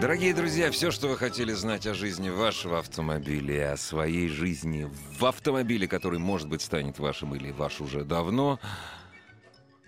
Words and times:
Дорогие 0.00 0.32
друзья, 0.32 0.70
все, 0.70 0.90
что 0.90 1.08
вы 1.08 1.18
хотели 1.18 1.52
знать 1.52 1.86
о 1.86 1.92
жизни 1.92 2.30
вашего 2.30 2.78
автомобиля 2.78 3.54
и 3.54 3.72
о 3.72 3.76
своей 3.76 4.28
жизни 4.28 4.88
в 5.18 5.26
автомобиле, 5.26 5.86
который, 5.86 6.18
может 6.18 6.48
быть, 6.48 6.62
станет 6.62 6.98
вашим 6.98 7.34
или 7.34 7.50
ваш 7.50 7.82
уже 7.82 8.02
давно, 8.02 8.58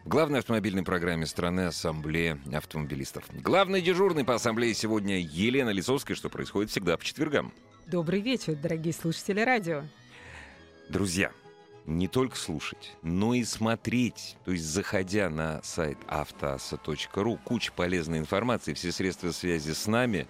в 0.05 0.09
главной 0.09 0.41
автомобильной 0.41 0.83
программе 0.83 1.25
страны 1.25 1.63
Ассамблея 1.63 2.39
автомобилистов. 2.53 3.25
Главный 3.33 3.81
дежурный 3.81 4.23
по 4.23 4.35
ассамблее 4.35 4.75
сегодня 4.75 5.19
Елена 5.19 5.71
Лисовская, 5.71 6.15
что 6.15 6.29
происходит 6.29 6.71
всегда 6.71 6.99
по 6.99 7.05
четвергам. 7.07 7.51
Добрый 7.87 8.21
вечер, 8.21 8.55
дорогие 8.55 8.93
слушатели 8.93 9.41
радио. 9.41 9.85
Друзья, 10.91 11.33
не 11.87 12.09
только 12.09 12.37
слушать, 12.37 12.97
но 13.03 13.35
и 13.35 13.45
смотреть. 13.45 14.37
То 14.45 14.53
есть, 14.53 14.65
заходя 14.65 15.31
на 15.31 15.63
сайт 15.63 15.99
автоаса.ру, 16.07 17.39
куча 17.45 17.73
полезной 17.73 18.19
информации, 18.19 18.75
все 18.75 18.93
средства 18.93 19.33
связи 19.33 19.73
с 19.73 19.87
нами. 19.87 20.27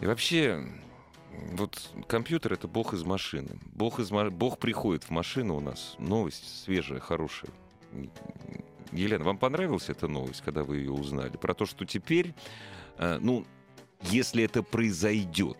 И 0.00 0.06
вообще, 0.06 0.64
вот 1.52 1.90
компьютер— 2.06 2.52
это 2.54 2.68
бог 2.68 2.94
из 2.94 3.02
машины. 3.02 3.58
Бог, 3.72 3.98
из, 3.98 4.10
бог 4.10 4.58
приходит 4.58 5.04
в 5.04 5.10
машину 5.10 5.56
у 5.56 5.60
нас. 5.60 5.96
Новость 5.98 6.64
свежая, 6.64 7.00
хорошая. 7.00 7.50
Елена, 8.92 9.24
вам 9.24 9.38
понравилась 9.38 9.88
эта 9.88 10.08
новость, 10.08 10.42
когда 10.42 10.64
вы 10.64 10.78
ее 10.78 10.92
узнали? 10.92 11.36
Про 11.36 11.54
то, 11.54 11.66
что 11.66 11.84
теперь, 11.84 12.34
э, 12.98 13.18
ну, 13.20 13.46
если 14.02 14.42
это 14.44 14.62
произойдет, 14.62 15.58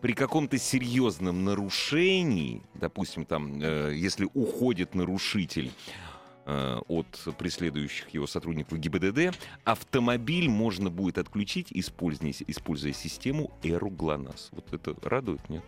при 0.00 0.12
каком-то 0.12 0.58
серьезном 0.58 1.44
нарушении, 1.44 2.62
допустим, 2.74 3.24
там, 3.24 3.60
э, 3.60 3.92
если 3.94 4.28
уходит 4.34 4.94
нарушитель 4.94 5.72
э, 6.46 6.78
от 6.88 7.06
преследующих 7.38 8.08
его 8.10 8.26
сотрудников 8.26 8.78
ГИБДД, 8.78 9.36
автомобиль 9.64 10.48
можно 10.48 10.90
будет 10.90 11.18
отключить, 11.18 11.68
используя, 11.70 12.32
используя 12.46 12.92
систему 12.92 13.50
Эру 13.62 13.90
ГЛОНАСС. 13.90 14.48
Вот 14.52 14.72
это 14.72 14.94
радует, 15.02 15.48
нет? 15.48 15.64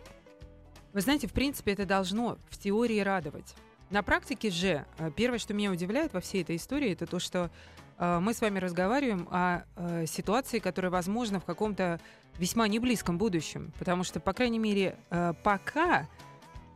Вы 0.93 1.01
знаете, 1.01 1.27
в 1.27 1.33
принципе, 1.33 1.73
это 1.73 1.85
должно 1.85 2.37
в 2.49 2.57
теории 2.57 2.99
радовать. 2.99 3.55
На 3.89 4.01
практике 4.01 4.49
же, 4.49 4.85
э, 4.97 5.11
первое, 5.15 5.39
что 5.39 5.53
меня 5.53 5.71
удивляет 5.71 6.13
во 6.13 6.19
всей 6.19 6.41
этой 6.41 6.55
истории, 6.55 6.91
это 6.91 7.05
то, 7.05 7.19
что 7.19 7.51
э, 7.99 8.19
мы 8.19 8.33
с 8.33 8.41
вами 8.41 8.57
разговариваем 8.57 9.27
о 9.29 9.63
э, 9.75 10.05
ситуации, 10.07 10.57
которая 10.59 10.91
возможна 10.91 11.39
в 11.39 11.45
каком-то 11.45 11.99
весьма 12.37 12.67
неблизком 12.67 13.17
будущем. 13.17 13.71
Потому 13.79 14.03
что, 14.03 14.19
по 14.19 14.33
крайней 14.33 14.59
мере, 14.59 14.95
э, 15.09 15.33
пока 15.43 16.07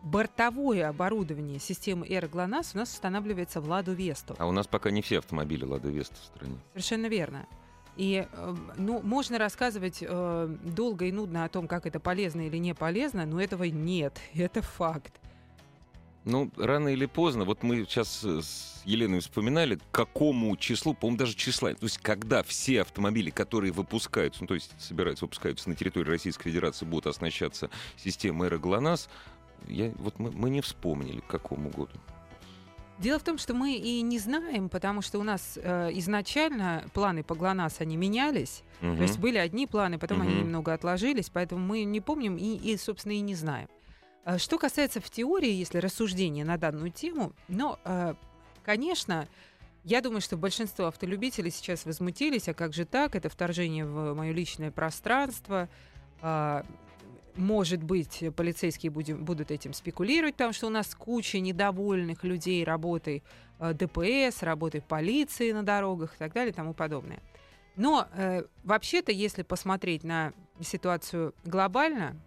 бортовое 0.03 0.87
оборудование 0.87 1.59
системы 1.59 2.07
Air 2.07 2.29
GLONASS 2.29 2.71
у 2.75 2.77
нас 2.77 2.93
устанавливается 2.93 3.61
в 3.61 3.67
Ладу 3.67 3.93
Весту. 3.93 4.35
А 4.37 4.47
у 4.47 4.51
нас 4.51 4.67
пока 4.67 4.91
не 4.91 5.01
все 5.01 5.19
автомобили 5.19 5.65
Лада 5.65 5.89
Веста 5.89 6.15
в 6.15 6.25
стране. 6.25 6.57
Совершенно 6.73 7.07
верно. 7.07 7.45
И 7.97 8.27
э, 8.31 8.55
ну, 8.77 9.01
можно 9.01 9.37
рассказывать 9.39 9.97
э, 10.01 10.57
долго 10.63 11.05
и 11.05 11.11
нудно 11.11 11.43
о 11.45 11.49
том, 11.49 11.67
как 11.67 11.85
это 11.85 11.99
полезно 11.99 12.41
или 12.41 12.57
не 12.57 12.73
полезно, 12.73 13.25
но 13.25 13.41
этого 13.41 13.63
нет. 13.63 14.19
Это 14.35 14.61
факт. 14.61 15.19
Ну, 16.27 16.51
рано 16.57 16.89
или 16.89 17.05
поздно, 17.05 17.45
вот 17.45 17.63
мы 17.63 17.85
сейчас 17.85 18.21
с 18.21 18.81
Еленой 18.83 19.21
вспоминали, 19.21 19.75
к 19.75 19.81
какому 19.91 20.57
числу, 20.57 20.93
по-моему, 20.93 21.19
даже 21.19 21.35
числа, 21.35 21.73
то 21.73 21.85
есть 21.85 21.99
когда 21.99 22.43
все 22.43 22.81
автомобили, 22.81 23.29
которые 23.29 23.71
выпускаются, 23.71 24.41
ну, 24.41 24.47
то 24.47 24.53
есть 24.53 24.73
собираются, 24.77 25.23
выпускаются 25.23 25.69
на 25.69 25.75
территории 25.75 26.09
Российской 26.09 26.49
Федерации, 26.49 26.85
будут 26.85 27.07
оснащаться 27.07 27.69
системой 27.95 28.49
ГЛОНАСС, 28.49 29.07
я, 29.69 29.93
вот 29.99 30.19
мы, 30.19 30.31
мы 30.31 30.49
не 30.49 30.59
вспомнили, 30.59 31.21
к 31.21 31.27
какому 31.27 31.69
году. 31.69 31.93
Дело 32.99 33.19
в 33.19 33.23
том, 33.23 33.37
что 33.37 33.53
мы 33.53 33.75
и 33.75 34.01
не 34.01 34.19
знаем, 34.19 34.67
потому 34.67 35.01
что 35.01 35.19
у 35.19 35.23
нас 35.23 35.57
э, 35.61 35.91
изначально 35.93 36.83
планы 36.93 37.23
по 37.23 37.35
ГЛОНАСС, 37.35 37.79
они 37.79 37.95
менялись. 37.95 38.63
Угу. 38.81 38.97
То 38.97 39.01
есть 39.03 39.17
были 39.17 39.37
одни 39.37 39.65
планы, 39.65 39.97
потом 39.97 40.19
угу. 40.19 40.27
они 40.27 40.39
немного 40.39 40.73
отложились, 40.73 41.29
поэтому 41.29 41.65
мы 41.65 41.85
не 41.85 42.01
помним 42.01 42.35
и, 42.35 42.57
и, 42.57 42.75
собственно, 42.75 43.13
и 43.13 43.21
не 43.21 43.35
знаем. 43.35 43.69
А 44.27 44.37
что 44.39 44.57
касается 44.57 44.99
в 44.99 45.09
теории, 45.09 45.53
если 45.53 45.77
рассуждения 45.77 46.43
на 46.43 46.57
данную 46.57 46.91
тему, 46.91 47.31
но, 47.47 47.79
э, 47.85 48.13
конечно, 48.61 49.25
я 49.85 50.01
думаю, 50.01 50.19
что 50.19 50.35
большинство 50.35 50.87
автолюбителей 50.87 51.49
сейчас 51.49 51.85
возмутились, 51.85 52.49
а 52.49 52.53
как 52.53 52.73
же 52.73 52.83
так, 52.83 53.15
это 53.15 53.29
вторжение 53.29 53.85
в 53.85 54.13
мое 54.15 54.33
личное 54.33 54.69
пространство, 54.69 55.69
а, 56.21 56.65
может 57.37 57.81
быть, 57.81 58.21
полицейские 58.35 58.91
будем, 58.91 59.23
будут 59.23 59.49
этим 59.49 59.71
спекулировать, 59.71 60.33
потому 60.33 60.51
что 60.51 60.67
у 60.67 60.71
нас 60.71 60.93
куча 60.93 61.39
недовольных 61.39 62.25
людей 62.25 62.65
работой 62.65 63.23
э, 63.59 63.73
ДПС, 63.73 64.43
работой 64.43 64.81
полиции 64.81 65.53
на 65.53 65.63
дорогах 65.63 66.15
и 66.15 66.17
так 66.17 66.33
далее 66.33 66.51
и 66.51 66.53
тому 66.53 66.73
подобное. 66.73 67.21
Но 67.77 68.09
э, 68.11 68.43
вообще-то, 68.65 69.13
если 69.13 69.43
посмотреть 69.43 70.03
на 70.03 70.33
ситуацию 70.59 71.33
глобально, 71.45 72.19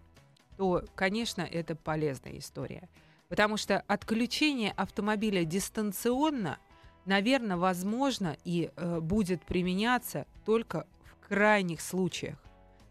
то, 0.61 0.85
конечно, 0.93 1.41
это 1.41 1.75
полезная 1.75 2.37
история. 2.37 2.87
Потому 3.29 3.57
что 3.57 3.79
отключение 3.87 4.71
автомобиля 4.77 5.43
дистанционно, 5.43 6.59
наверное, 7.05 7.57
возможно 7.57 8.37
и 8.43 8.69
э, 8.75 8.99
будет 8.99 9.41
применяться 9.41 10.27
только 10.45 10.85
в 11.03 11.27
крайних 11.27 11.81
случаях. 11.81 12.37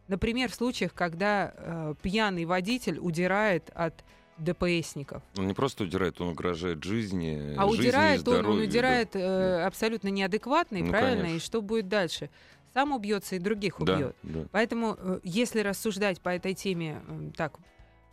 Например, 0.09 0.50
в 0.50 0.54
случаях, 0.56 0.92
когда 0.94 1.54
э, 1.54 1.94
пьяный 2.03 2.44
водитель 2.44 2.98
удирает 2.98 3.70
от 3.72 4.03
ДПСников. 4.36 5.22
Он 5.36 5.47
не 5.47 5.54
просто 5.54 5.84
удирает, 5.84 6.20
он 6.20 6.30
угрожает 6.30 6.82
жизни. 6.82 7.54
А 7.56 7.69
жизни 7.69 7.82
удирает 7.82 8.20
здоровью, 8.22 8.50
он, 8.50 8.56
он 8.56 8.64
удирает 8.64 9.10
да. 9.12 9.20
э, 9.20 9.64
абсолютно 9.64 10.09
неадекватный, 10.09 10.82
Ну, 10.82 10.91
правильно? 10.91 11.22
конечно. 11.22 11.36
И 11.36 11.38
что 11.41 11.62
будет 11.62 11.88
дальше? 11.88 12.30
Сам 12.75 12.92
убьется 12.92 13.36
и 13.36 13.38
других 13.38 13.81
убьет. 13.81 14.14
Да, 14.22 14.41
да. 14.41 14.47
Поэтому, 14.53 14.97
э, 14.98 15.20
если 15.25 15.60
рассуждать 15.60 16.20
по 16.20 16.28
этой 16.28 16.54
теме 16.54 17.03
э, 17.08 17.31
так, 17.36 17.58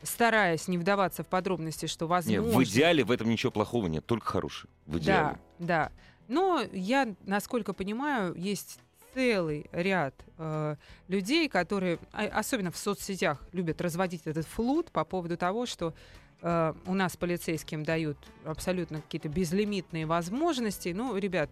стараясь 0.02 0.68
не 0.68 0.78
вдаваться 0.78 1.24
в 1.24 1.28
подробности, 1.28 1.86
что 1.86 2.06
Нет, 2.06 2.10
возможно... 2.10 2.60
в 2.60 2.64
идеале 2.64 3.04
в 3.04 3.12
этом 3.12 3.30
ничего 3.30 3.52
плохого 3.52 3.88
нет, 3.88 4.06
только 4.06 4.26
хорошее. 4.26 4.72
В 4.86 4.98
идеале. 4.98 5.38
Да, 5.60 5.66
да. 5.66 5.92
Но 6.28 6.64
я, 6.74 7.16
насколько 7.26 7.74
понимаю, 7.74 8.34
есть 8.36 8.80
целый 9.14 9.68
ряд 9.72 10.14
э, 10.38 10.76
людей, 11.08 11.50
которые, 11.50 12.00
а- 12.12 12.28
особенно 12.28 12.72
в 12.72 12.78
соцсетях, 12.78 13.42
любят 13.52 13.82
разводить 13.82 14.22
этот 14.26 14.46
флут 14.46 14.92
по 14.92 15.06
поводу 15.06 15.38
того, 15.38 15.66
что 15.66 15.94
э, 16.42 16.74
у 16.86 16.94
нас 16.94 17.16
полицейским 17.18 17.84
дают 17.84 18.18
абсолютно 18.46 19.02
какие-то 19.02 19.30
безлимитные 19.30 20.06
возможности. 20.06 20.90
Ну, 20.90 21.16
ребят, 21.18 21.50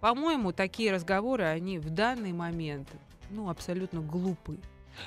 по-моему, 0.00 0.52
такие 0.52 0.92
разговоры, 0.92 1.44
они 1.44 1.78
в 1.78 1.90
данный 1.90 2.32
момент, 2.32 2.88
ну, 3.30 3.48
абсолютно 3.48 4.00
глупы. 4.00 4.58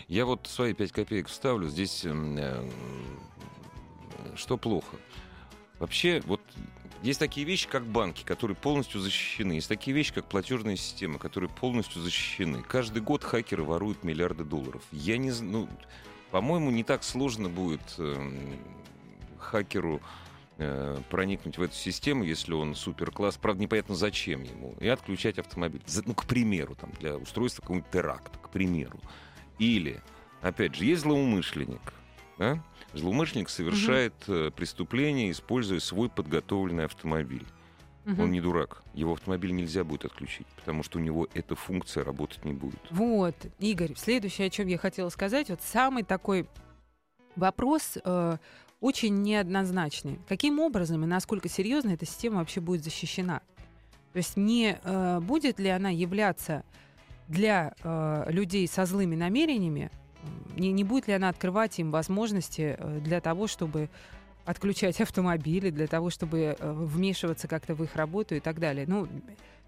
Я 0.07 0.25
вот 0.25 0.47
свои 0.47 0.73
пять 0.73 0.91
копеек 0.91 1.27
вставлю. 1.27 1.67
Здесь 1.67 2.05
м, 2.05 2.37
э, 2.37 2.69
что 4.35 4.57
плохо? 4.57 4.97
Вообще, 5.79 6.21
вот 6.25 6.41
есть 7.01 7.19
такие 7.19 7.45
вещи, 7.45 7.67
как 7.67 7.85
банки, 7.85 8.23
которые 8.23 8.57
полностью 8.57 8.99
защищены. 8.99 9.53
Есть 9.53 9.69
такие 9.69 9.95
вещи, 9.95 10.13
как 10.13 10.25
платежные 10.25 10.75
системы, 10.75 11.17
которые 11.17 11.49
полностью 11.49 12.01
защищены. 12.01 12.61
Каждый 12.61 13.01
год 13.01 13.23
хакеры 13.23 13.63
воруют 13.63 14.03
миллиарды 14.03 14.43
долларов. 14.43 14.83
Я 14.91 15.17
не 15.17 15.31
знаю, 15.31 15.51
ну, 15.51 15.69
по-моему, 16.31 16.71
не 16.71 16.83
так 16.83 17.03
сложно 17.03 17.47
будет 17.47 17.81
эм, 17.97 18.59
хакеру 19.37 20.01
э, 20.59 20.97
проникнуть 21.09 21.57
в 21.57 21.61
эту 21.61 21.73
систему, 21.73 22.23
если 22.23 22.53
он 22.53 22.75
супер-класс. 22.75 23.37
Правда, 23.37 23.61
непонятно, 23.63 23.95
зачем 23.95 24.43
ему. 24.43 24.75
И 24.79 24.87
отключать 24.87 25.39
автомобиль. 25.39 25.81
За- 25.87 26.03
Ну, 26.05 26.13
к 26.13 26.25
примеру, 26.25 26.75
там, 26.75 26.91
для 26.99 27.17
устройства 27.17 27.61
какого-нибудь 27.61 27.89
теракта, 27.91 28.37
к 28.39 28.49
примеру. 28.49 28.99
Или, 29.57 30.01
опять 30.41 30.75
же, 30.75 30.85
есть 30.85 31.01
злоумышленник. 31.01 31.93
Да? 32.37 32.63
Злоумышленник 32.93 33.49
совершает 33.49 34.13
э, 34.27 34.51
преступление, 34.55 35.31
используя 35.31 35.79
свой 35.79 36.09
подготовленный 36.09 36.85
автомобиль. 36.85 37.45
Мгм. 38.05 38.19
Он 38.21 38.31
не 38.31 38.41
дурак. 38.41 38.81
Его 38.93 39.13
автомобиль 39.13 39.51
нельзя 39.51 39.83
будет 39.83 40.05
отключить, 40.05 40.47
потому 40.55 40.83
что 40.83 40.97
у 40.97 41.01
него 41.01 41.27
эта 41.33 41.55
функция 41.55 42.03
работать 42.03 42.43
не 42.45 42.53
будет. 42.53 42.79
Вот, 42.89 43.35
Игорь, 43.59 43.93
следующее, 43.95 44.47
о 44.47 44.49
чем 44.49 44.67
я 44.67 44.77
хотела 44.77 45.09
сказать, 45.09 45.49
вот 45.49 45.61
самый 45.61 46.03
такой 46.03 46.47
вопрос 47.35 47.97
э, 48.03 48.37
очень 48.81 49.21
неоднозначный. 49.21 50.19
Каким 50.27 50.59
образом 50.59 51.03
и 51.03 51.07
насколько 51.07 51.49
серьезно 51.49 51.91
эта 51.91 52.05
система 52.05 52.37
вообще 52.37 52.61
будет 52.61 52.83
защищена? 52.83 53.41
То 54.13 54.17
есть 54.17 54.37
не 54.37 54.79
э, 54.81 55.19
будет 55.19 55.59
ли 55.59 55.69
она 55.69 55.89
являться 55.89 56.63
для 57.27 57.73
э, 57.83 58.25
людей 58.29 58.67
со 58.67 58.85
злыми 58.85 59.15
намерениями 59.15 59.91
не, 60.55 60.71
не 60.71 60.83
будет 60.83 61.07
ли 61.07 61.13
она 61.13 61.29
открывать 61.29 61.79
им 61.79 61.91
возможности 61.91 62.75
э, 62.77 62.99
для 62.99 63.21
того, 63.21 63.47
чтобы 63.47 63.89
отключать 64.45 64.99
автомобили, 65.01 65.69
для 65.69 65.87
того, 65.87 66.09
чтобы 66.09 66.55
э, 66.59 66.71
вмешиваться 66.73 67.47
как-то 67.47 67.75
в 67.75 67.83
их 67.83 67.95
работу 67.95 68.35
и 68.35 68.39
так 68.39 68.59
далее. 68.59 68.85
Ну, 68.87 69.07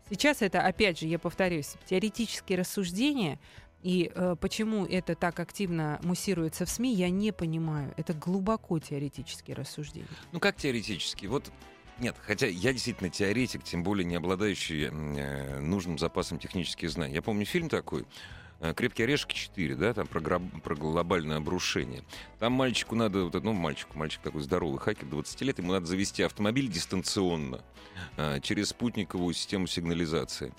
сейчас 0.10 0.42
это, 0.42 0.62
опять 0.62 1.00
же, 1.00 1.08
я 1.08 1.20
повторюсь, 1.20 1.76
теоретические 1.86 2.60
рассуждения, 2.60 3.40
и 3.84 4.12
э, 4.14 4.36
почему 4.40 4.86
это 4.86 5.16
так 5.16 5.40
активно 5.40 6.00
муссируется 6.04 6.66
в 6.66 6.70
СМИ, 6.70 6.94
я 6.94 7.10
не 7.10 7.32
понимаю. 7.32 7.94
Это 7.98 8.14
глубоко 8.14 8.80
теоретические 8.80 9.56
рассуждения. 9.56 10.08
Ну 10.32 10.40
как 10.40 10.56
теоретически? 10.56 11.26
Вот 11.26 11.52
нет, 12.02 12.16
хотя 12.22 12.48
я 12.48 12.74
действительно 12.74 13.10
теоретик, 13.10 13.64
тем 13.64 13.84
более 13.84 14.06
не 14.06 14.16
обладающий 14.16 14.90
э, 14.90 15.60
нужным 15.60 16.00
запасом 16.00 16.40
технических 16.40 16.90
знаний. 16.90 17.14
Я 17.14 17.22
помню 17.22 17.46
фильм 17.46 17.70
такой 17.70 18.06
э, 18.60 18.74
«Крепкие 18.74 19.06
орешки 19.06 19.36
4», 19.36 19.76
да, 19.76 19.94
там 19.94 20.08
про, 20.08 20.20
гроб, 20.20 20.42
про 20.64 20.76
глобальное 20.76 21.38
обрушение. 21.38 22.04
Там 22.40 22.54
мальчику 22.54 22.96
надо, 22.96 23.26
вот, 23.26 23.44
ну, 23.44 23.54
мальчику, 23.54 24.00
мальчик 24.00 24.22
такой 24.22 24.42
здоровый 24.42 24.80
хакер, 24.80 25.06
20 25.06 25.42
лет, 25.42 25.60
ему 25.60 25.74
надо 25.74 25.86
завести 25.86 26.24
автомобиль 26.24 26.70
дистанционно 26.70 27.62
э, 28.18 28.40
через 28.42 28.70
спутниковую 28.70 29.36
систему 29.36 29.68
сигнализации. 29.68 30.54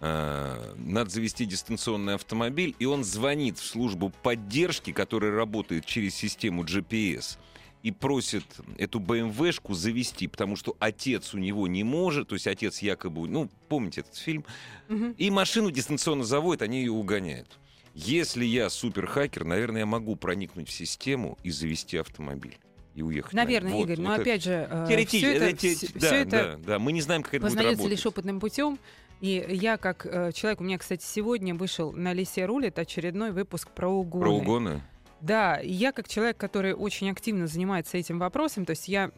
Э, 0.00 0.74
надо 0.76 1.10
завести 1.10 1.46
дистанционный 1.46 2.14
автомобиль, 2.14 2.74
и 2.78 2.84
он 2.84 3.04
звонит 3.04 3.58
в 3.58 3.64
службу 3.64 4.12
поддержки, 4.22 4.92
которая 4.92 5.32
работает 5.32 5.86
через 5.86 6.14
систему 6.14 6.64
GPS, 6.64 7.38
и 7.82 7.92
просит 7.92 8.44
эту 8.78 9.00
БМВшку 9.00 9.74
завести, 9.74 10.26
потому 10.26 10.56
что 10.56 10.76
отец 10.80 11.34
у 11.34 11.38
него 11.38 11.66
не 11.68 11.84
может, 11.84 12.28
то 12.28 12.34
есть 12.34 12.46
отец 12.46 12.80
якобы, 12.80 13.28
ну, 13.28 13.48
помните 13.68 14.00
этот 14.00 14.16
фильм, 14.16 14.44
угу. 14.88 15.14
и 15.16 15.30
машину 15.30 15.70
дистанционно 15.70 16.24
заводят, 16.24 16.62
они 16.62 16.80
ее 16.80 16.92
угоняют. 16.92 17.58
Если 17.94 18.44
я 18.44 18.68
суперхакер, 18.68 19.44
наверное, 19.44 19.80
я 19.80 19.86
могу 19.86 20.16
проникнуть 20.16 20.68
в 20.68 20.72
систему 20.72 21.38
и 21.42 21.50
завести 21.50 21.96
автомобиль 21.96 22.58
и 22.94 23.02
уехать. 23.02 23.32
Наверное, 23.32 23.72
вот, 23.72 23.84
Игорь, 23.84 23.96
вот 23.96 24.04
но 24.04 24.12
это... 24.14 24.22
опять 24.22 24.42
же, 24.42 24.68
э, 24.70 24.86
Теоретически, 24.88 25.18
все 25.18 25.32
это, 25.32 25.44
это, 25.44 25.56
все, 25.56 25.88
да, 25.94 26.06
все 26.06 26.16
это 26.16 26.30
да, 26.30 26.56
да, 26.66 26.78
мы 26.78 26.92
не 26.92 27.02
знаем, 27.02 27.22
как 27.22 27.34
это 27.34 27.46
будет 27.46 27.56
работать. 27.56 27.90
лишь 27.90 28.06
опытным 28.06 28.40
путем. 28.40 28.78
И 29.20 29.44
я, 29.48 29.76
как 29.78 30.06
э, 30.06 30.32
человек, 30.32 30.60
у 30.60 30.64
меня, 30.64 30.78
кстати, 30.78 31.04
сегодня 31.04 31.54
вышел 31.54 31.92
на 31.92 32.12
Лисе 32.12 32.44
рулит 32.44 32.78
очередной 32.78 33.32
выпуск 33.32 33.70
про 33.70 33.88
угоны. 33.88 34.24
Про 34.24 34.32
угоны? 34.32 34.82
Да, 35.20 35.58
я 35.62 35.92
как 35.92 36.08
человек, 36.08 36.36
который 36.36 36.74
очень 36.74 37.10
активно 37.10 37.46
занимается 37.46 37.96
этим 37.96 38.18
вопросом, 38.18 38.66
то 38.66 38.70
есть 38.70 38.88
я 38.88 39.10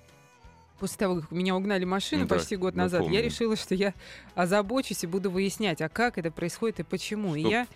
после 0.79 0.99
того, 0.99 1.21
как 1.21 1.31
меня 1.31 1.57
угнали 1.57 1.85
машину 1.85 2.23
ну, 2.23 2.29
почти 2.29 2.57
год 2.57 2.75
назад, 2.75 3.03
помню. 3.03 3.17
я 3.17 3.23
решила, 3.23 3.57
что 3.57 3.75
я 3.75 3.95
озабочусь 4.35 5.05
и 5.05 5.07
буду 5.07 5.31
выяснять, 5.31 5.81
а 5.81 5.89
как 5.89 6.19
это 6.19 6.31
происходит 6.31 6.81
и 6.81 6.83
почему. 6.83 7.31
Чтобы 7.31 7.41
и 7.41 7.51
я 7.51 7.67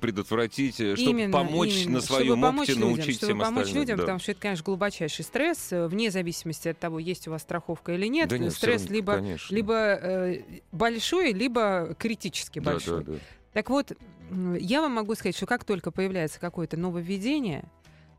предотвратить, 0.00 0.80
э, 0.80 0.96
чтобы 0.96 1.10
именно, 1.10 1.32
помочь 1.32 1.84
именно, 1.84 1.96
на 1.96 2.00
своем 2.00 2.38
чтобы 2.38 2.48
опыте 2.48 2.72
людям, 2.72 2.88
научить 2.88 3.16
чтобы 3.16 3.32
всем 3.32 3.40
помочь 3.40 3.72
людям, 3.72 3.96
да. 3.96 4.02
потому 4.02 4.18
что 4.18 4.32
это, 4.32 4.40
конечно, 4.40 4.64
глубочайший 4.64 5.24
стресс, 5.24 5.72
э, 5.72 5.86
вне 5.86 6.10
зависимости 6.10 6.68
от 6.68 6.78
того, 6.78 6.98
есть 6.98 7.28
у 7.28 7.30
вас 7.30 7.42
страховка 7.42 7.94
или 7.94 8.06
нет. 8.06 8.28
Да 8.28 8.38
нет 8.38 8.52
стресс 8.52 8.82
равно, 8.82 8.94
либо, 8.94 9.14
конечно. 9.14 9.54
либо 9.54 9.74
э, 9.74 10.42
большой, 10.72 11.32
либо 11.32 11.94
критически 11.98 12.58
большой. 12.58 13.04
Да, 13.04 13.12
да, 13.12 13.18
да. 13.18 13.24
Так 13.52 13.70
вот, 13.70 13.92
я 14.60 14.82
вам 14.82 14.92
могу 14.92 15.14
сказать, 15.14 15.36
что 15.36 15.46
как 15.46 15.64
только 15.64 15.90
появляется 15.90 16.38
какое-то 16.38 16.76
нововведение, 16.76 17.64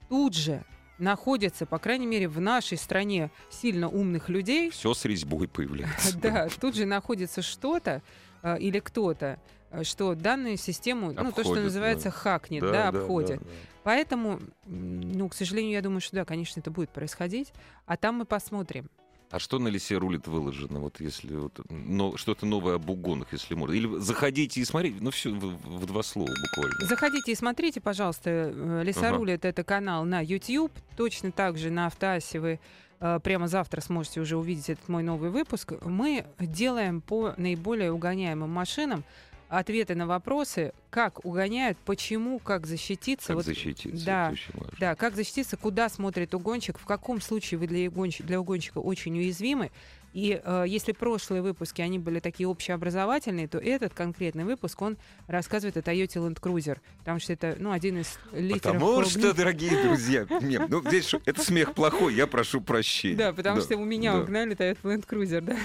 тут 0.09 0.35
же 0.35 0.63
находится, 0.99 1.65
по 1.65 1.79
крайней 1.79 2.05
мере, 2.05 2.27
в 2.27 2.39
нашей 2.39 2.77
стране 2.77 3.31
сильно 3.49 3.87
умных 3.89 4.29
людей. 4.29 4.69
Все 4.69 4.93
с 4.93 5.05
резьбой 5.05 5.47
появляется. 5.47 6.17
Да, 6.19 6.47
тут 6.59 6.75
же 6.75 6.85
находится 6.85 7.41
что-то 7.41 8.01
э, 8.43 8.59
или 8.59 8.79
кто-то, 8.79 9.39
э, 9.71 9.83
что 9.83 10.13
данную 10.15 10.57
систему, 10.57 11.13
ну, 11.13 11.31
то, 11.31 11.43
что 11.43 11.55
называется, 11.55 12.11
хакнет, 12.11 12.61
да, 12.61 12.89
обходит. 12.89 13.41
Поэтому, 13.83 14.39
ну, 14.65 15.29
к 15.29 15.33
сожалению, 15.33 15.71
я 15.71 15.81
думаю, 15.81 16.01
что 16.01 16.17
да, 16.17 16.25
конечно, 16.25 16.59
это 16.59 16.69
будет 16.69 16.89
происходить, 16.89 17.53
а 17.85 17.97
там 17.97 18.15
мы 18.15 18.25
посмотрим. 18.25 18.89
А 19.31 19.37
что 19.37 19.59
на 19.59 19.67
лисе 19.67 19.97
рулит 19.97 20.27
выложено, 20.27 20.79
вот 20.79 20.99
если 20.99 21.35
вот, 21.35 21.59
но, 21.69 22.17
что-то 22.17 22.47
новое 22.47 22.75
об 22.75 22.89
угонах, 22.89 23.31
если 23.31 23.53
можно? 23.53 23.73
Или 23.75 23.99
заходите 23.99 24.59
и 24.59 24.65
смотрите, 24.65 24.97
ну 25.01 25.11
все 25.11 25.29
в, 25.29 25.81
в 25.81 25.85
два 25.85 26.01
слова 26.01 26.29
буквально. 26.29 26.87
Заходите 26.87 27.31
и 27.31 27.35
смотрите, 27.35 27.79
пожалуйста, 27.79 28.29
э, 28.29 28.81
Лиса 28.83 29.09
ага. 29.09 29.17
рулит 29.17 29.45
это 29.45 29.63
канал 29.63 30.03
на 30.03 30.19
YouTube, 30.21 30.71
точно 30.97 31.31
так 31.31 31.59
же 31.59 31.69
на 31.69 31.85
Автоасе 31.85 32.39
вы 32.39 32.59
э, 32.99 33.19
прямо 33.23 33.47
завтра 33.47 33.81
сможете 33.81 34.19
уже 34.19 34.35
увидеть 34.35 34.71
этот 34.71 34.89
мой 34.89 35.03
новый 35.03 35.29
выпуск. 35.29 35.73
Мы 35.85 36.25
делаем 36.39 36.99
по 36.99 37.35
наиболее 37.37 37.91
угоняемым 37.91 38.49
машинам 38.49 39.03
ответы 39.49 39.95
на 39.95 40.07
вопросы, 40.07 40.73
как 40.89 41.25
угоняют, 41.25 41.77
почему, 41.83 42.39
как 42.39 42.67
защититься. 42.67 43.27
Как 43.27 43.35
вот, 43.37 43.45
защититься, 43.45 44.05
да. 44.05 44.33
Да, 44.79 44.95
как 44.95 45.15
защититься, 45.15 45.57
куда 45.57 45.89
смотрит 45.89 46.33
угонщик, 46.33 46.77
в 46.77 46.85
каком 46.85 47.19
случае 47.19 47.59
вы 47.59 47.67
для 47.67 47.89
угонщика, 47.89 48.23
для 48.27 48.39
угонщика 48.39 48.77
очень 48.77 49.17
уязвимы. 49.17 49.71
И 50.13 50.41
э, 50.43 50.65
если 50.67 50.91
прошлые 50.91 51.43
выпуски, 51.43 51.81
они 51.81 51.99
были 51.99 52.19
такие 52.19 52.47
общеобразовательные, 52.47 53.47
то 53.47 53.59
этот 53.59 53.93
конкретный 53.93 54.43
выпуск, 54.43 54.81
он 54.81 54.97
рассказывает 55.27 55.77
о 55.77 55.81
Toyota 55.81 56.15
Land 56.15 56.41
Cruiser, 56.41 56.79
потому 56.99 57.19
что 57.19 57.33
это, 57.33 57.55
ну, 57.59 57.71
один 57.71 57.99
из 57.99 58.17
лидеров... 58.31 58.61
Потому 58.63 59.03
что, 59.03 59.33
дорогие 59.35 59.83
друзья, 59.83 60.25
нет, 60.41 60.63
ну, 60.67 60.81
здесь 60.87 61.13
это 61.25 61.43
смех 61.43 61.75
плохой, 61.75 62.15
я 62.15 62.25
прошу 62.25 62.59
прощения. 62.59 63.17
Да, 63.17 63.33
потому 63.33 63.61
что 63.61 63.77
у 63.77 63.85
меня 63.85 64.17
угнали 64.17 64.55
Toyota 64.55 64.81
Land 64.81 65.07
Cruiser, 65.07 65.41
да. 65.41 65.57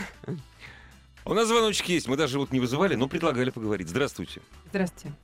У 1.26 1.32
нас 1.32 1.48
звоночки 1.48 1.92
есть. 1.92 2.06
Мы 2.06 2.16
даже 2.16 2.38
вот 2.38 2.52
не 2.52 2.60
вызывали, 2.60 2.94
но 2.96 3.08
предлагали 3.08 3.50
поговорить. 3.50 3.88
Здравствуйте. 3.88 4.42
Здравствуйте. 4.70 5.16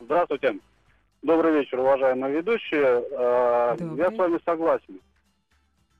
Здравствуйте. 0.00 0.58
Добрый 1.22 1.54
вечер, 1.60 1.78
уважаемые 1.78 2.34
ведущие. 2.34 3.00
Добрый. 3.78 3.98
Я 3.98 4.10
с 4.10 4.16
вами 4.16 4.38
согласен. 4.44 5.00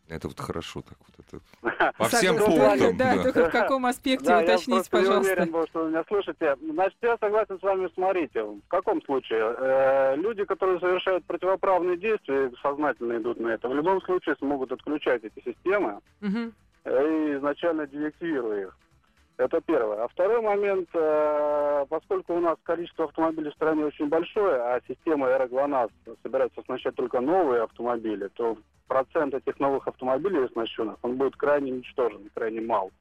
Это 0.06 0.28
вот 0.28 0.38
хорошо 0.38 0.82
так 0.82 0.98
вот 0.98 1.40
это. 1.72 1.92
По 1.98 2.04
всем 2.08 2.36
пунктам. 2.36 2.96
Да, 2.98 3.16
да, 3.16 3.22
только 3.22 3.48
в 3.48 3.50
каком 3.50 3.86
аспекте 3.86 4.26
да, 4.26 4.40
уточните, 4.40 4.86
я 4.92 4.98
пожалуйста. 4.98 5.34
Я 5.34 5.42
уверен, 5.42 5.66
что 5.68 5.84
вы 5.84 5.88
меня 5.88 6.04
слышите. 6.06 6.56
Значит, 6.60 6.98
я 7.00 7.16
согласен 7.18 7.58
с 7.58 7.62
вами, 7.62 7.88
смотрите, 7.94 8.42
в 8.42 8.68
каком 8.68 9.02
случае? 9.04 9.54
Э, 9.56 10.16
люди, 10.16 10.44
которые 10.44 10.78
совершают 10.78 11.24
противоправные 11.24 11.96
действия, 11.96 12.52
сознательно 12.60 13.16
идут 13.16 13.40
на 13.40 13.48
это, 13.48 13.66
в 13.66 13.74
любом 13.74 14.02
случае 14.02 14.36
смогут 14.36 14.72
отключать 14.72 15.24
эти 15.24 15.42
системы 15.42 16.00
угу. 16.20 16.52
и 16.84 17.36
изначально 17.38 17.86
деактивируя 17.86 18.66
их. 18.66 18.78
Это 19.36 19.60
первое. 19.60 20.04
А 20.04 20.08
второй 20.08 20.40
момент, 20.40 20.88
э, 20.94 21.86
поскольку 21.88 22.34
у 22.34 22.40
нас 22.40 22.56
количество 22.62 23.06
автомобилей 23.06 23.50
в 23.50 23.54
стране 23.54 23.84
очень 23.84 24.08
большое, 24.08 24.56
а 24.60 24.80
система 24.86 25.28
«Эроглонасс» 25.28 25.90
собирается 26.22 26.60
оснащать 26.60 26.94
только 26.94 27.20
новые 27.20 27.62
автомобили, 27.62 28.28
то 28.28 28.56
процент 28.86 29.34
этих 29.34 29.58
новых 29.58 29.88
автомобилей 29.88 30.44
оснащенных, 30.44 30.98
он 31.02 31.16
будет 31.16 31.34
крайне 31.36 31.72
ничтожен, 31.72 32.30
крайне 32.32 32.60
мал. 32.60 32.92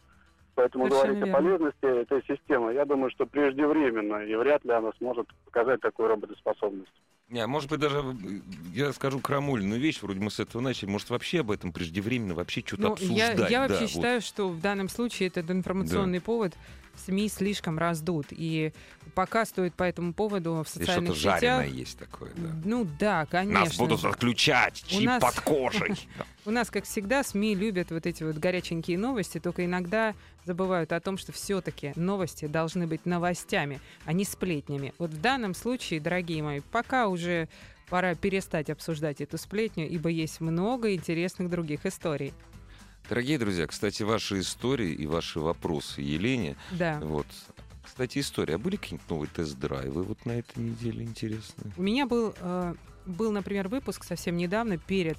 Поэтому 0.55 0.85
Совершенно 0.85 1.13
говорить 1.13 1.25
верно. 1.25 1.33
о 1.33 1.41
полезности 1.41 2.01
этой 2.01 2.23
системы, 2.23 2.73
я 2.73 2.85
думаю, 2.85 3.11
что 3.11 3.25
преждевременно, 3.27 4.23
и 4.23 4.35
вряд 4.35 4.65
ли 4.65 4.71
она 4.71 4.91
сможет 4.97 5.27
показать 5.45 5.81
такую 5.81 6.09
работоспособность. 6.09 6.93
Не, 7.33 7.39
а 7.39 7.47
может 7.47 7.67
быть, 7.67 7.79
даже 7.79 7.97
э, 7.97 8.39
я 8.75 8.93
скажу 8.93 9.19
крамольную 9.19 9.81
вещь, 9.81 10.03
вроде 10.03 10.19
мы 10.19 10.29
с 10.29 10.39
этого 10.39 10.61
начали, 10.61 10.87
может, 10.87 11.09
вообще 11.09 11.39
об 11.39 11.49
этом 11.49 11.73
преждевременно 11.73 12.35
вообще 12.35 12.61
что-то 12.63 12.83
ну, 12.83 12.93
обсуждать. 12.93 13.39
Я, 13.39 13.47
я 13.47 13.59
вообще 13.61 13.79
да, 13.79 13.87
считаю, 13.87 14.17
вот. 14.17 14.23
что 14.23 14.49
в 14.49 14.61
данном 14.61 14.87
случае 14.87 15.29
этот 15.29 15.49
информационный 15.49 16.19
да. 16.19 16.25
повод 16.25 16.53
СМИ 16.95 17.29
слишком 17.29 17.77
раздут. 17.77 18.27
И 18.31 18.73
пока 19.15 19.45
стоит 19.45 19.73
по 19.73 19.83
этому 19.83 20.13
поводу 20.13 20.63
в 20.63 20.69
социальных 20.69 21.13
и 21.13 21.15
сетях... 21.15 21.38
что-то 21.38 21.47
жареное 21.47 21.67
есть 21.67 21.97
такое, 21.97 22.31
да. 22.35 22.50
Ну 22.63 22.88
да, 23.00 23.25
конечно. 23.25 23.65
Нас 23.65 23.77
будут 23.77 24.03
отключать, 24.05 24.83
чип 24.85 25.05
нас... 25.05 25.21
под 25.21 25.39
кожей. 25.41 25.95
У 26.45 26.51
нас, 26.51 26.69
как 26.69 26.85
всегда, 26.85 27.23
СМИ 27.23 27.55
любят 27.55 27.91
вот 27.91 28.05
эти 28.05 28.23
вот 28.23 28.38
горяченькие 28.38 28.97
новости, 28.97 29.39
только 29.39 29.65
иногда 29.65 30.13
забывают 30.45 30.91
о 30.91 31.00
том, 31.00 31.17
что 31.17 31.31
все-таки 31.31 31.93
новости 31.95 32.45
должны 32.45 32.85
быть 32.88 33.05
новостями, 33.05 33.79
а 34.05 34.13
не 34.13 34.25
сплетнями. 34.25 34.93
Вот 34.97 35.12
в 35.12 35.21
данном 35.21 35.53
случае, 35.53 36.00
дорогие 36.00 36.43
мои, 36.43 36.59
пока 36.71 37.07
уже 37.07 37.47
пора 37.89 38.15
перестать 38.15 38.69
обсуждать 38.69 39.21
эту 39.21 39.38
сплетню, 39.38 39.88
ибо 39.88 40.09
есть 40.09 40.41
много 40.41 40.93
интересных 40.93 41.50
других 41.50 41.85
историй. 41.85 42.33
Дорогие 43.10 43.38
друзья, 43.38 43.67
кстати, 43.67 44.03
ваши 44.03 44.39
истории 44.39 44.91
и 44.91 45.05
ваши 45.05 45.39
вопросы 45.39 46.01
Елене. 46.01 46.55
Да. 46.72 47.00
Вот. 47.01 47.27
Кстати, 47.83 48.19
история. 48.19 48.55
А 48.55 48.57
были 48.57 48.77
какие-нибудь 48.77 49.10
новые 49.10 49.29
тест-драйвы 49.29 50.03
вот 50.03 50.25
на 50.25 50.31
этой 50.31 50.57
неделе 50.60 51.03
интересные? 51.03 51.74
У 51.75 51.81
меня 51.81 52.05
был, 52.05 52.33
э, 52.39 52.75
был, 53.05 53.31
например, 53.31 53.67
выпуск 53.67 54.05
совсем 54.05 54.38
недавно 54.38 54.77
перед 54.77 55.17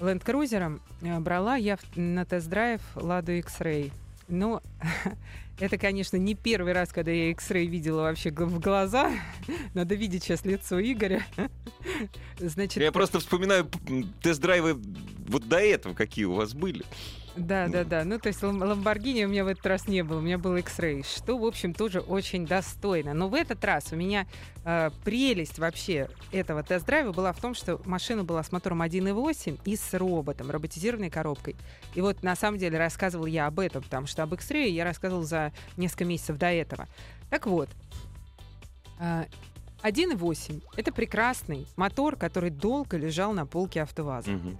Land 0.00 0.24
Cruiser. 0.24 0.80
Э, 1.02 1.20
брала 1.20 1.56
я 1.56 1.78
на 1.94 2.24
тест-драйв 2.24 2.80
Ладу 2.96 3.32
X-Ray. 3.32 3.92
Но 4.26 4.60
это, 5.58 5.78
конечно, 5.78 6.16
не 6.16 6.34
первый 6.34 6.72
раз, 6.72 6.90
когда 6.90 7.12
я 7.12 7.30
X-Ray 7.30 7.66
видела 7.66 8.02
вообще 8.02 8.30
в 8.30 8.60
глаза. 8.60 9.12
Надо 9.74 9.94
видеть 9.94 10.24
сейчас 10.24 10.44
лицо 10.44 10.80
Игоря. 10.80 11.24
Значит, 12.38 12.82
я 12.82 12.92
просто 12.92 13.20
вспоминаю 13.20 13.68
тест-драйвы 14.22 14.80
вот 15.28 15.48
до 15.48 15.58
этого 15.58 15.94
какие 15.94 16.24
у 16.24 16.34
вас 16.34 16.54
были? 16.54 16.84
Да, 17.36 17.66
да, 17.66 17.84
да. 17.84 18.04
Ну, 18.04 18.18
то 18.18 18.28
есть 18.28 18.42
Ламборгини 18.42 19.24
у 19.24 19.28
меня 19.28 19.44
в 19.44 19.48
этот 19.48 19.66
раз 19.66 19.88
не 19.88 20.02
было, 20.02 20.18
у 20.18 20.20
меня 20.20 20.38
был 20.38 20.56
X-Ray, 20.56 21.04
что, 21.04 21.36
в 21.36 21.44
общем, 21.44 21.74
тоже 21.74 22.00
очень 22.00 22.46
достойно. 22.46 23.12
Но 23.12 23.28
в 23.28 23.34
этот 23.34 23.64
раз 23.64 23.92
у 23.92 23.96
меня 23.96 24.26
э, 24.64 24.90
прелесть 25.04 25.58
вообще 25.58 26.08
этого 26.30 26.62
тест-драйва 26.62 27.12
была 27.12 27.32
в 27.32 27.40
том, 27.40 27.54
что 27.54 27.80
машина 27.84 28.22
была 28.22 28.42
с 28.42 28.52
мотором 28.52 28.82
1.8 28.82 29.60
и 29.64 29.76
с 29.76 29.94
роботом, 29.94 30.50
роботизированной 30.50 31.10
коробкой. 31.10 31.56
И 31.94 32.00
вот 32.00 32.22
на 32.22 32.36
самом 32.36 32.58
деле 32.58 32.78
рассказывал 32.78 33.26
я 33.26 33.46
об 33.46 33.58
этом, 33.58 33.82
потому 33.82 34.06
что 34.06 34.22
об 34.22 34.34
X-Ray 34.34 34.68
я 34.68 34.84
рассказывал 34.84 35.24
за 35.24 35.43
несколько 35.76 36.04
месяцев 36.04 36.36
до 36.36 36.46
этого. 36.46 36.86
Так 37.30 37.46
вот, 37.46 37.68
э, 39.00 39.24
1.8— 39.82 40.62
это 40.76 40.92
прекрасный 40.92 41.66
мотор, 41.76 42.16
который 42.16 42.50
долго 42.50 42.96
лежал 42.96 43.32
на 43.32 43.44
полке 43.46 43.82
АвтоВАЗа. 43.82 44.32
Угу. 44.32 44.58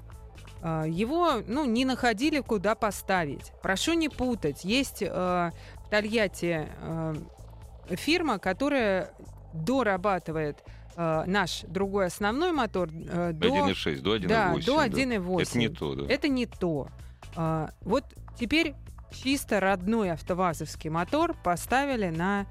А, 0.67 0.85
его 0.85 1.43
ну, 1.47 1.67
не 1.67 1.85
находили, 1.85 2.41
куда 2.41 2.75
поставить. 2.75 3.53
Прошу 3.63 3.93
не 3.93 4.09
путать. 4.09 4.65
Есть 4.65 5.03
э, 5.03 5.07
в 5.09 5.89
Тольятти 5.91 6.69
э, 6.81 7.15
фирма, 7.91 8.39
которая 8.39 9.11
дорабатывает 9.53 10.65
э, 10.97 11.25
наш 11.27 11.63
другой 11.69 12.07
основной 12.07 12.53
мотор 12.53 12.89
э, 12.93 13.33
до 13.35 13.49
1.6, 13.49 14.01
до 14.01 14.17
1.8. 14.17 14.27
Да, 14.27 14.55
до 14.55 14.85
1.8. 14.85 15.37
Да. 15.37 15.43
Это 15.43 15.59
не 15.59 15.69
то, 15.69 15.95
да? 15.95 16.13
Это 16.13 16.29
не 16.29 16.47
то. 16.47 16.89
А, 17.37 17.71
вот 17.83 18.05
теперь 18.39 18.75
чисто 19.15 19.61
родной 19.61 20.11
автовазовский 20.11 20.91
мотор 20.91 21.35
поставили 21.43 22.09
на 22.09 22.47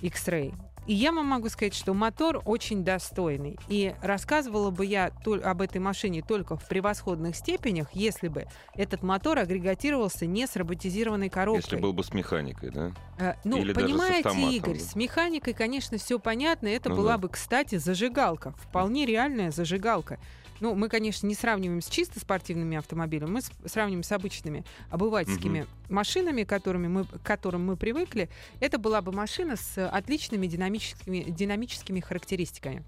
X-Ray. 0.00 0.54
И 0.86 0.94
я 0.94 1.12
вам 1.12 1.26
могу 1.26 1.48
сказать, 1.48 1.74
что 1.74 1.94
мотор 1.94 2.42
очень 2.44 2.84
достойный. 2.84 3.56
И 3.68 3.94
рассказывала 4.02 4.70
бы 4.70 4.84
я 4.84 5.12
об 5.44 5.62
этой 5.62 5.78
машине 5.78 6.22
только 6.22 6.56
в 6.56 6.66
превосходных 6.66 7.36
степенях, 7.36 7.92
если 7.92 8.26
бы 8.26 8.46
этот 8.74 9.02
мотор 9.02 9.38
агрегатировался 9.38 10.26
не 10.26 10.46
с 10.46 10.56
роботизированной 10.56 11.28
коробкой. 11.28 11.62
Если 11.62 11.76
был 11.76 11.92
бы 11.92 12.02
с 12.02 12.12
механикой, 12.12 12.70
да? 12.70 12.92
А, 13.18 13.36
ну, 13.44 13.58
Или 13.58 13.72
понимаете, 13.72 14.30
Игорь, 14.56 14.78
да? 14.78 14.84
с 14.84 14.96
механикой, 14.96 15.54
конечно, 15.54 15.98
все 15.98 16.18
понятно. 16.18 16.66
Это 16.66 16.88
ну, 16.88 16.96
была 16.96 17.12
да. 17.12 17.18
бы, 17.18 17.28
кстати, 17.28 17.76
зажигалка. 17.76 18.52
Вполне 18.58 19.06
реальная 19.06 19.52
зажигалка. 19.52 20.18
Ну, 20.62 20.76
мы, 20.76 20.88
конечно, 20.88 21.26
не 21.26 21.34
сравниваем 21.34 21.80
с 21.80 21.88
чисто 21.88 22.20
спортивными 22.20 22.76
автомобилями, 22.76 23.30
мы 23.30 23.40
сравниваем 23.68 24.04
с 24.04 24.12
обычными 24.12 24.64
обывательскими 24.90 25.62
угу. 25.62 25.68
машинами, 25.88 26.44
которыми 26.44 26.86
мы, 26.86 27.04
к 27.04 27.20
которым 27.24 27.66
мы 27.66 27.76
привыкли. 27.76 28.30
Это 28.60 28.78
была 28.78 29.02
бы 29.02 29.10
машина 29.10 29.56
с 29.56 29.84
отличными 29.88 30.46
динамическими, 30.46 31.24
динамическими 31.28 31.98
характеристиками. 31.98 32.84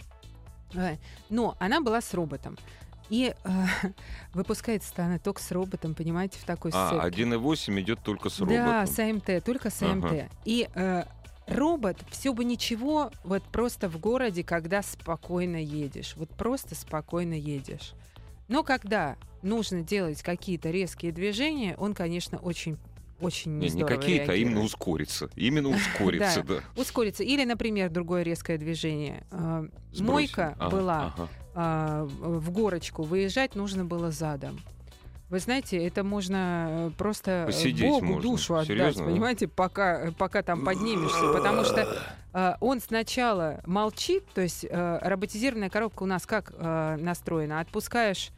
Э, 0.75 0.99
но 1.31 1.57
она 1.59 1.81
была 1.81 2.00
с 2.00 2.14
роботом. 2.14 2.57
И 3.11 3.35
э, 3.43 3.66
выпускается 4.35 4.93
она 4.99 5.19
только 5.19 5.43
с 5.43 5.50
роботом, 5.50 5.97
понимаете, 5.97 6.38
в 6.38 6.45
такой 6.45 6.71
А, 6.73 7.09
1.8 7.09 7.81
идет 7.81 7.99
только 8.04 8.31
с 8.31 8.38
роботом. 8.38 8.64
Да, 8.64 8.87
с 8.87 8.97
АМТ, 9.00 9.45
только 9.45 9.71
с 9.71 9.83
АМТ. 9.83 10.04
Ага. 10.04 10.28
И 10.45 10.69
э, 10.76 11.02
робот, 11.46 11.98
все 12.10 12.32
бы 12.32 12.44
ничего, 12.44 13.10
вот 13.22 13.42
просто 13.44 13.88
в 13.88 13.98
городе, 13.98 14.42
когда 14.44 14.82
спокойно 14.82 15.56
едешь, 15.56 16.14
вот 16.16 16.30
просто 16.30 16.74
спокойно 16.74 17.34
едешь. 17.34 17.94
Но 18.48 18.62
когда 18.62 19.16
нужно 19.42 19.82
делать 19.82 20.22
какие-то 20.22 20.70
резкие 20.70 21.12
движения, 21.12 21.76
он, 21.76 21.94
конечно, 21.94 22.38
очень 22.38 22.78
очень 23.20 23.58
не, 23.58 23.68
не 23.70 23.84
какие-то, 23.84 24.32
а 24.32 24.34
именно 24.34 24.60
ускориться. 24.60 25.30
Именно 25.36 25.70
ускориться, 25.70 26.42
да. 26.46 26.60
Ускориться. 26.76 27.22
Или, 27.22 27.44
например, 27.44 27.88
другое 27.88 28.22
резкое 28.22 28.58
движение. 28.58 29.24
Э, 29.30 29.66
мойка 30.00 30.56
была 30.70 31.14
а, 31.54 32.04
в 32.04 32.50
горочку, 32.50 33.02
выезжать 33.02 33.54
нужно 33.54 33.84
было 33.84 34.10
задом. 34.10 34.60
Вы 35.31 35.38
знаете, 35.38 35.78
это 35.85 36.04
можно 36.04 36.66
э, 36.69 36.90
просто 36.97 37.31
э, 37.31 37.47
Посидеть 37.47 37.88
Богу 37.88 38.04
можно. 38.04 38.23
душу 38.23 38.54
отдать, 38.54 38.66
Серьезно, 38.66 39.04
понимаете, 39.04 39.49
пока, 39.49 40.09
э, 40.09 40.12
пока 40.12 40.43
там 40.43 40.64
поднимешься. 40.64 41.33
Потому 41.33 41.64
что 41.64 41.88
э, 42.33 42.54
он 42.61 42.81
сначала 42.81 43.61
молчит, 43.64 44.25
то 44.35 44.43
есть 44.43 44.66
э, 44.69 44.99
роботизированная 45.02 45.71
коробка 45.71 46.02
у 46.02 46.07
нас 46.07 46.26
как 46.26 46.52
э, 46.54 46.97
настроена? 47.00 47.61
Отпускаешь 47.61 48.31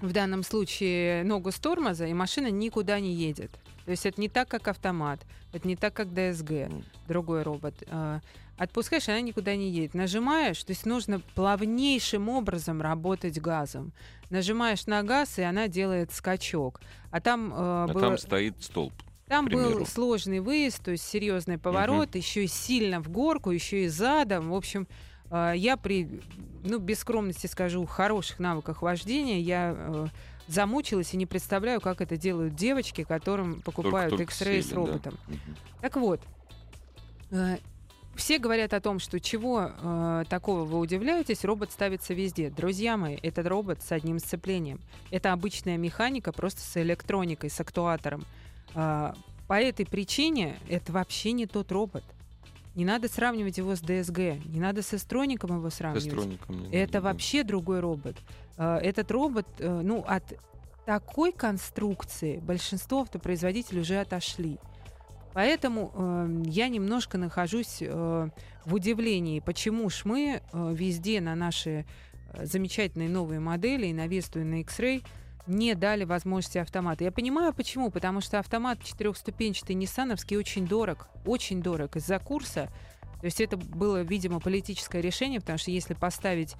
в 0.00 0.12
данном 0.12 0.42
случае 0.42 1.22
ногу 1.24 1.52
с 1.52 1.58
тормоза, 1.58 2.06
и 2.06 2.14
машина 2.14 2.50
никуда 2.50 2.98
не 2.98 3.14
едет. 3.14 3.52
То 3.84 3.92
есть 3.92 4.06
это 4.06 4.20
не 4.20 4.28
так, 4.28 4.48
как 4.48 4.66
автомат, 4.68 5.20
это 5.52 5.68
не 5.68 5.76
так, 5.76 5.94
как 5.94 6.12
ДСГ, 6.12 6.70
другой 7.06 7.42
робот. 7.42 7.74
Отпускаешь, 8.60 9.08
она 9.08 9.22
никуда 9.22 9.56
не 9.56 9.70
едет. 9.70 9.94
Нажимаешь, 9.94 10.62
то 10.62 10.72
есть 10.72 10.84
нужно 10.84 11.20
плавнейшим 11.34 12.28
образом 12.28 12.82
работать 12.82 13.40
газом. 13.40 13.94
Нажимаешь 14.28 14.86
на 14.86 15.02
газ, 15.02 15.38
и 15.38 15.42
она 15.42 15.66
делает 15.66 16.12
скачок. 16.12 16.82
А 17.10 17.22
там, 17.22 17.54
э, 17.54 17.56
а 17.56 17.86
было... 17.86 18.02
там 18.02 18.18
стоит 18.18 18.62
столб. 18.62 18.92
Там 19.28 19.46
был 19.46 19.86
сложный 19.86 20.40
выезд, 20.40 20.84
то 20.84 20.90
есть 20.90 21.04
серьезный 21.04 21.56
поворот, 21.56 22.10
угу. 22.10 22.18
еще 22.18 22.44
и 22.44 22.48
сильно 22.48 23.00
в 23.00 23.08
горку, 23.08 23.50
еще 23.50 23.84
и 23.84 23.88
задом. 23.88 24.50
В 24.50 24.54
общем, 24.54 24.86
э, 25.30 25.54
я 25.56 25.78
при, 25.78 26.20
ну, 26.62 26.78
без 26.78 26.98
скромности 26.98 27.46
скажу, 27.46 27.86
хороших 27.86 28.40
навыках 28.40 28.82
вождения 28.82 29.40
я 29.40 29.74
э, 29.74 30.06
замучилась 30.48 31.14
и 31.14 31.16
не 31.16 31.24
представляю, 31.24 31.80
как 31.80 32.02
это 32.02 32.18
делают 32.18 32.56
девочки, 32.56 33.04
которым 33.04 33.62
покупают 33.62 34.20
X-Ray 34.20 34.60
с 34.60 34.70
роботом. 34.70 35.16
Да? 35.28 35.36
Так 35.80 35.96
вот, 35.96 36.20
э, 37.30 37.56
все 38.20 38.38
говорят 38.38 38.74
о 38.74 38.80
том, 38.82 38.98
что 38.98 39.18
чего 39.18 39.70
э, 39.72 40.24
такого 40.28 40.64
вы 40.64 40.78
удивляетесь, 40.78 41.42
робот 41.42 41.72
ставится 41.72 42.12
везде. 42.12 42.50
Друзья 42.50 42.98
мои, 42.98 43.16
этот 43.22 43.46
робот 43.46 43.82
с 43.82 43.92
одним 43.92 44.18
сцеплением. 44.18 44.78
Это 45.10 45.32
обычная 45.32 45.78
механика, 45.78 46.30
просто 46.30 46.60
с 46.60 46.76
электроникой, 46.76 47.48
с 47.48 47.58
актуатором. 47.60 48.26
Э, 48.74 49.14
по 49.48 49.54
этой 49.54 49.86
причине 49.86 50.58
это 50.68 50.92
вообще 50.92 51.32
не 51.32 51.46
тот 51.46 51.72
робот. 51.72 52.04
Не 52.74 52.84
надо 52.84 53.08
сравнивать 53.08 53.56
его 53.56 53.74
с 53.74 53.80
DSG, 53.80 54.48
не 54.48 54.60
надо 54.60 54.82
с 54.82 54.92
эстроником 54.92 55.56
его 55.56 55.70
сравнивать. 55.70 56.06
Эстроником, 56.06 56.66
это 56.70 56.94
надо, 56.94 57.00
вообще 57.00 57.42
другой 57.42 57.80
робот. 57.80 58.16
Э, 58.58 58.76
этот 58.82 59.10
робот, 59.10 59.46
э, 59.58 59.80
ну, 59.82 60.04
от 60.06 60.24
такой 60.84 61.32
конструкции 61.32 62.36
большинство 62.36 63.00
автопроизводителей 63.00 63.80
уже 63.80 63.98
отошли. 63.98 64.58
Поэтому 65.32 65.92
э, 65.94 66.42
я 66.46 66.68
немножко 66.68 67.18
нахожусь 67.18 67.78
э, 67.80 68.28
в 68.64 68.74
удивлении, 68.74 69.40
почему 69.40 69.88
ж 69.88 70.02
мы 70.04 70.42
э, 70.42 70.72
везде 70.74 71.20
на 71.20 71.34
наши 71.34 71.86
э, 72.32 72.46
замечательные 72.46 73.08
новые 73.08 73.40
модели 73.40 73.86
и 73.86 73.92
на 73.92 74.06
Весту 74.06 74.40
и 74.40 74.44
на 74.44 74.60
X-Ray 74.60 75.04
не 75.46 75.74
дали 75.74 76.04
возможности 76.04 76.58
автомата. 76.58 77.04
Я 77.04 77.12
понимаю, 77.12 77.52
почему. 77.52 77.90
Потому 77.90 78.20
что 78.20 78.38
автомат 78.38 78.82
четырехступенчатый 78.82 79.74
ниссановский 79.74 80.36
очень 80.36 80.66
дорог. 80.66 81.08
Очень 81.26 81.62
дорог 81.62 81.96
из-за 81.96 82.18
курса. 82.18 82.68
То 83.20 83.26
есть 83.26 83.40
это 83.40 83.56
было, 83.56 84.02
видимо, 84.02 84.40
политическое 84.40 85.02
решение, 85.02 85.40
потому 85.40 85.58
что 85.58 85.70
если 85.70 85.94
поставить 85.94 86.56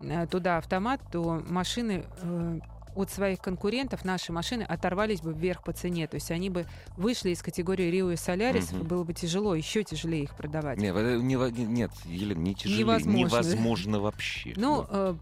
э, 0.00 0.26
туда 0.28 0.58
автомат, 0.58 1.00
то 1.10 1.42
машины 1.48 2.04
э, 2.22 2.60
от 2.94 3.10
своих 3.10 3.40
конкурентов 3.40 4.04
наши 4.04 4.32
машины 4.32 4.62
оторвались 4.62 5.20
бы 5.20 5.32
вверх 5.32 5.62
по 5.62 5.72
цене. 5.72 6.06
То 6.06 6.16
есть 6.16 6.30
они 6.30 6.50
бы 6.50 6.66
вышли 6.96 7.30
из 7.30 7.42
категории 7.42 7.90
Рио 7.90 8.10
и 8.10 8.16
Солярис, 8.16 8.72
угу. 8.72 8.84
было 8.84 9.04
бы 9.04 9.12
тяжело, 9.12 9.54
еще 9.54 9.84
тяжелее 9.84 10.24
их 10.24 10.36
продавать. 10.36 10.78
Нет, 10.78 10.94
не, 10.94 11.64
нет 11.64 11.90
Елена, 12.04 12.38
не 12.38 12.54
тяжелее. 12.54 12.80
Невозможно, 12.80 13.18
невозможно 13.18 14.00
вообще. 14.00 14.52
Ну, 14.56 14.86
э, 14.88 15.14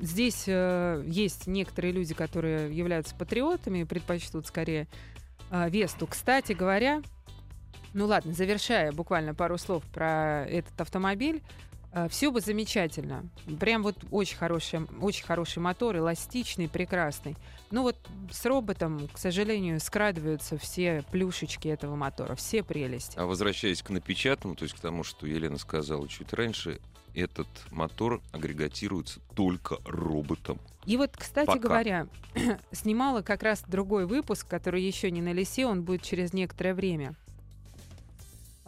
здесь 0.00 0.44
э, 0.46 1.02
есть 1.06 1.46
некоторые 1.46 1.92
люди, 1.92 2.14
которые 2.14 2.74
являются 2.76 3.14
патриотами 3.14 3.80
и 3.80 3.84
предпочтут 3.84 4.46
скорее 4.46 4.86
э, 5.50 5.68
Весту. 5.70 6.06
Кстати 6.06 6.52
говоря, 6.52 7.02
ну 7.94 8.06
ладно, 8.06 8.32
завершая 8.32 8.92
буквально 8.92 9.34
пару 9.34 9.58
слов 9.58 9.82
про 9.92 10.44
этот 10.46 10.80
автомобиль, 10.80 11.42
Э, 11.42 11.67
все 12.10 12.30
бы 12.30 12.40
замечательно. 12.40 13.28
Прям 13.60 13.82
вот 13.82 13.96
очень 14.10 14.36
хороший, 14.36 14.80
очень 15.00 15.24
хороший 15.24 15.60
мотор, 15.60 15.96
эластичный, 15.96 16.68
прекрасный. 16.68 17.36
Но 17.70 17.82
вот 17.82 17.96
с 18.30 18.44
роботом, 18.46 19.08
к 19.12 19.18
сожалению, 19.18 19.80
скрадываются 19.80 20.58
все 20.58 21.04
плюшечки 21.10 21.68
этого 21.68 21.96
мотора, 21.96 22.34
все 22.34 22.62
прелести. 22.62 23.18
А 23.18 23.26
возвращаясь 23.26 23.82
к 23.82 23.90
напечатанному, 23.90 24.56
то 24.56 24.64
есть 24.64 24.74
к 24.74 24.80
тому, 24.80 25.04
что 25.04 25.26
Елена 25.26 25.58
сказала 25.58 26.08
чуть 26.08 26.32
раньше, 26.32 26.80
этот 27.14 27.48
мотор 27.70 28.22
агрегатируется 28.32 29.20
только 29.34 29.78
роботом. 29.84 30.58
И 30.86 30.96
вот, 30.96 31.16
кстати 31.16 31.46
Пока. 31.46 31.58
говоря, 31.58 32.06
снимала 32.72 33.22
как 33.22 33.42
раз 33.42 33.62
другой 33.66 34.06
выпуск, 34.06 34.46
который 34.48 34.82
еще 34.82 35.10
не 35.10 35.20
на 35.20 35.32
лесе, 35.32 35.66
он 35.66 35.82
будет 35.82 36.02
через 36.02 36.32
некоторое 36.32 36.74
время. 36.74 37.14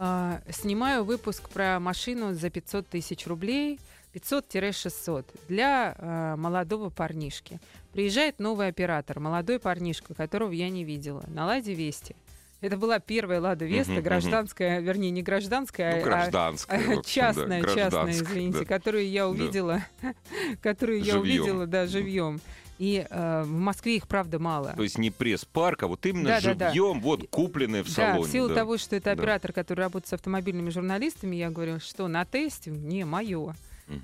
А, 0.03 0.41
снимаю 0.49 1.03
выпуск 1.03 1.47
про 1.49 1.79
машину 1.79 2.33
за 2.33 2.49
500 2.49 2.87
тысяч 2.87 3.27
рублей, 3.27 3.79
500-600 4.15 5.25
для 5.47 5.95
э, 5.95 6.35
молодого 6.37 6.89
парнишки. 6.89 7.59
Приезжает 7.93 8.39
новый 8.39 8.67
оператор, 8.67 9.19
молодой 9.19 9.59
парнишка, 9.59 10.15
которого 10.15 10.53
я 10.53 10.71
не 10.71 10.83
видела, 10.83 11.23
на 11.27 11.45
Ладе 11.45 11.75
Вести. 11.75 12.15
Это 12.61 12.77
была 12.77 12.97
первая 12.97 13.39
Лада 13.39 13.65
Веста, 13.65 13.93
uh-huh, 13.93 14.01
гражданская, 14.01 14.79
uh-huh. 14.79 14.83
вернее, 14.83 15.11
не 15.11 15.21
гражданская, 15.21 15.97
ну, 15.97 16.03
гражданская, 16.03 16.79
а, 16.79 16.99
а 16.99 17.03
частная, 17.03 17.61
да, 17.61 17.75
частная, 17.75 18.11
извините, 18.11 18.59
да. 18.59 18.65
которую 18.65 19.07
я 19.07 19.27
увидела, 19.27 19.83
которую 20.63 21.03
я 21.03 21.19
увидела, 21.19 21.67
да, 21.67 21.85
живьем. 21.85 22.41
И 22.81 23.05
э, 23.07 23.43
в 23.43 23.51
Москве 23.51 23.97
их, 23.97 24.07
правда, 24.07 24.39
мало. 24.39 24.73
То 24.75 24.81
есть 24.81 24.97
не 24.97 25.11
пресс-парк, 25.11 25.83
а 25.83 25.87
вот 25.87 26.03
именно 26.07 26.29
да, 26.29 26.39
живьем, 26.39 26.57
да, 26.57 26.73
да. 26.73 26.99
вот 26.99 27.27
купленные 27.29 27.83
в 27.83 27.89
салоне. 27.89 28.23
Да, 28.23 28.27
в 28.27 28.31
силу 28.31 28.49
да. 28.49 28.55
того, 28.55 28.79
что 28.79 28.95
это 28.95 29.11
оператор, 29.11 29.53
который 29.53 29.81
работает 29.81 30.09
с 30.09 30.13
автомобильными 30.13 30.71
журналистами, 30.71 31.35
я 31.35 31.51
говорю, 31.51 31.79
что 31.79 32.07
на 32.07 32.25
тесте 32.25 32.71
не 32.71 33.05
мое. 33.05 33.37
Угу. 33.39 33.55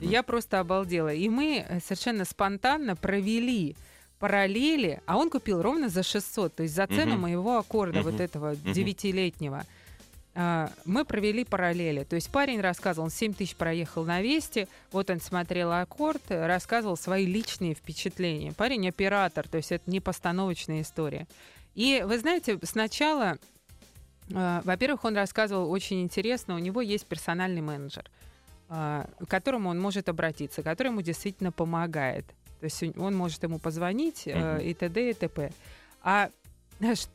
Я 0.01 0.22
просто 0.22 0.60
обалдела. 0.60 1.12
И 1.12 1.27
мы 1.27 1.65
э, 1.67 1.79
совершенно 1.79 2.24
спонтанно 2.24 2.96
провели 2.96 3.75
параллели, 4.19 5.01
а 5.07 5.17
он 5.17 5.31
купил 5.31 5.63
ровно 5.63 5.89
за 5.89 6.03
600, 6.03 6.53
то 6.53 6.62
есть 6.62 6.75
за 6.75 6.86
цену 6.86 7.13
угу. 7.13 7.22
моего 7.22 7.57
аккорда 7.57 8.01
угу. 8.01 8.12
вот 8.12 8.22
этого 8.22 8.55
девятилетнего. 8.55 9.57
Угу 9.57 9.65
мы 10.86 11.03
провели 11.03 11.44
параллели. 11.44 12.03
То 12.03 12.15
есть 12.15 12.29
парень 12.29 12.62
рассказывал, 12.62 13.06
он 13.06 13.12
7 13.12 13.34
тысяч 13.34 13.56
проехал 13.56 14.06
на 14.06 14.22
Весте, 14.22 14.67
вот 14.91 15.10
он 15.10 15.20
смотрел 15.20 15.72
аккорд, 15.72 16.22
рассказывал 16.29 16.96
свои 16.96 17.25
личные 17.25 17.74
впечатления. 17.74 18.53
Парень 18.53 18.88
оператор, 18.88 19.48
то 19.48 19.58
есть 19.58 19.72
это 19.72 19.89
не 19.89 20.00
постановочная 20.00 20.82
история. 20.82 21.27
И 21.77 22.03
вы 22.06 22.17
знаете, 22.17 22.58
сначала, 22.63 23.38
э, 24.29 24.62
во-первых, 24.63 25.06
он 25.06 25.15
рассказывал 25.15 25.72
очень 25.72 26.01
интересно, 26.01 26.56
у 26.56 26.60
него 26.60 26.82
есть 26.82 27.06
персональный 27.06 27.62
менеджер, 27.62 28.10
э, 28.70 29.06
к 29.20 29.27
которому 29.27 29.70
он 29.70 29.79
может 29.79 30.10
обратиться, 30.10 30.63
который 30.63 30.88
ему 30.88 31.01
действительно 31.01 31.51
помогает. 31.51 32.25
То 32.60 32.63
есть 32.63 32.84
он 32.98 33.15
может 33.15 33.44
ему 33.44 33.60
позвонить 33.60 34.24
э, 34.25 34.63
и 34.63 34.74
т.д. 34.74 35.12
и 35.12 35.13
т.п. 35.13 35.51
А 36.01 36.32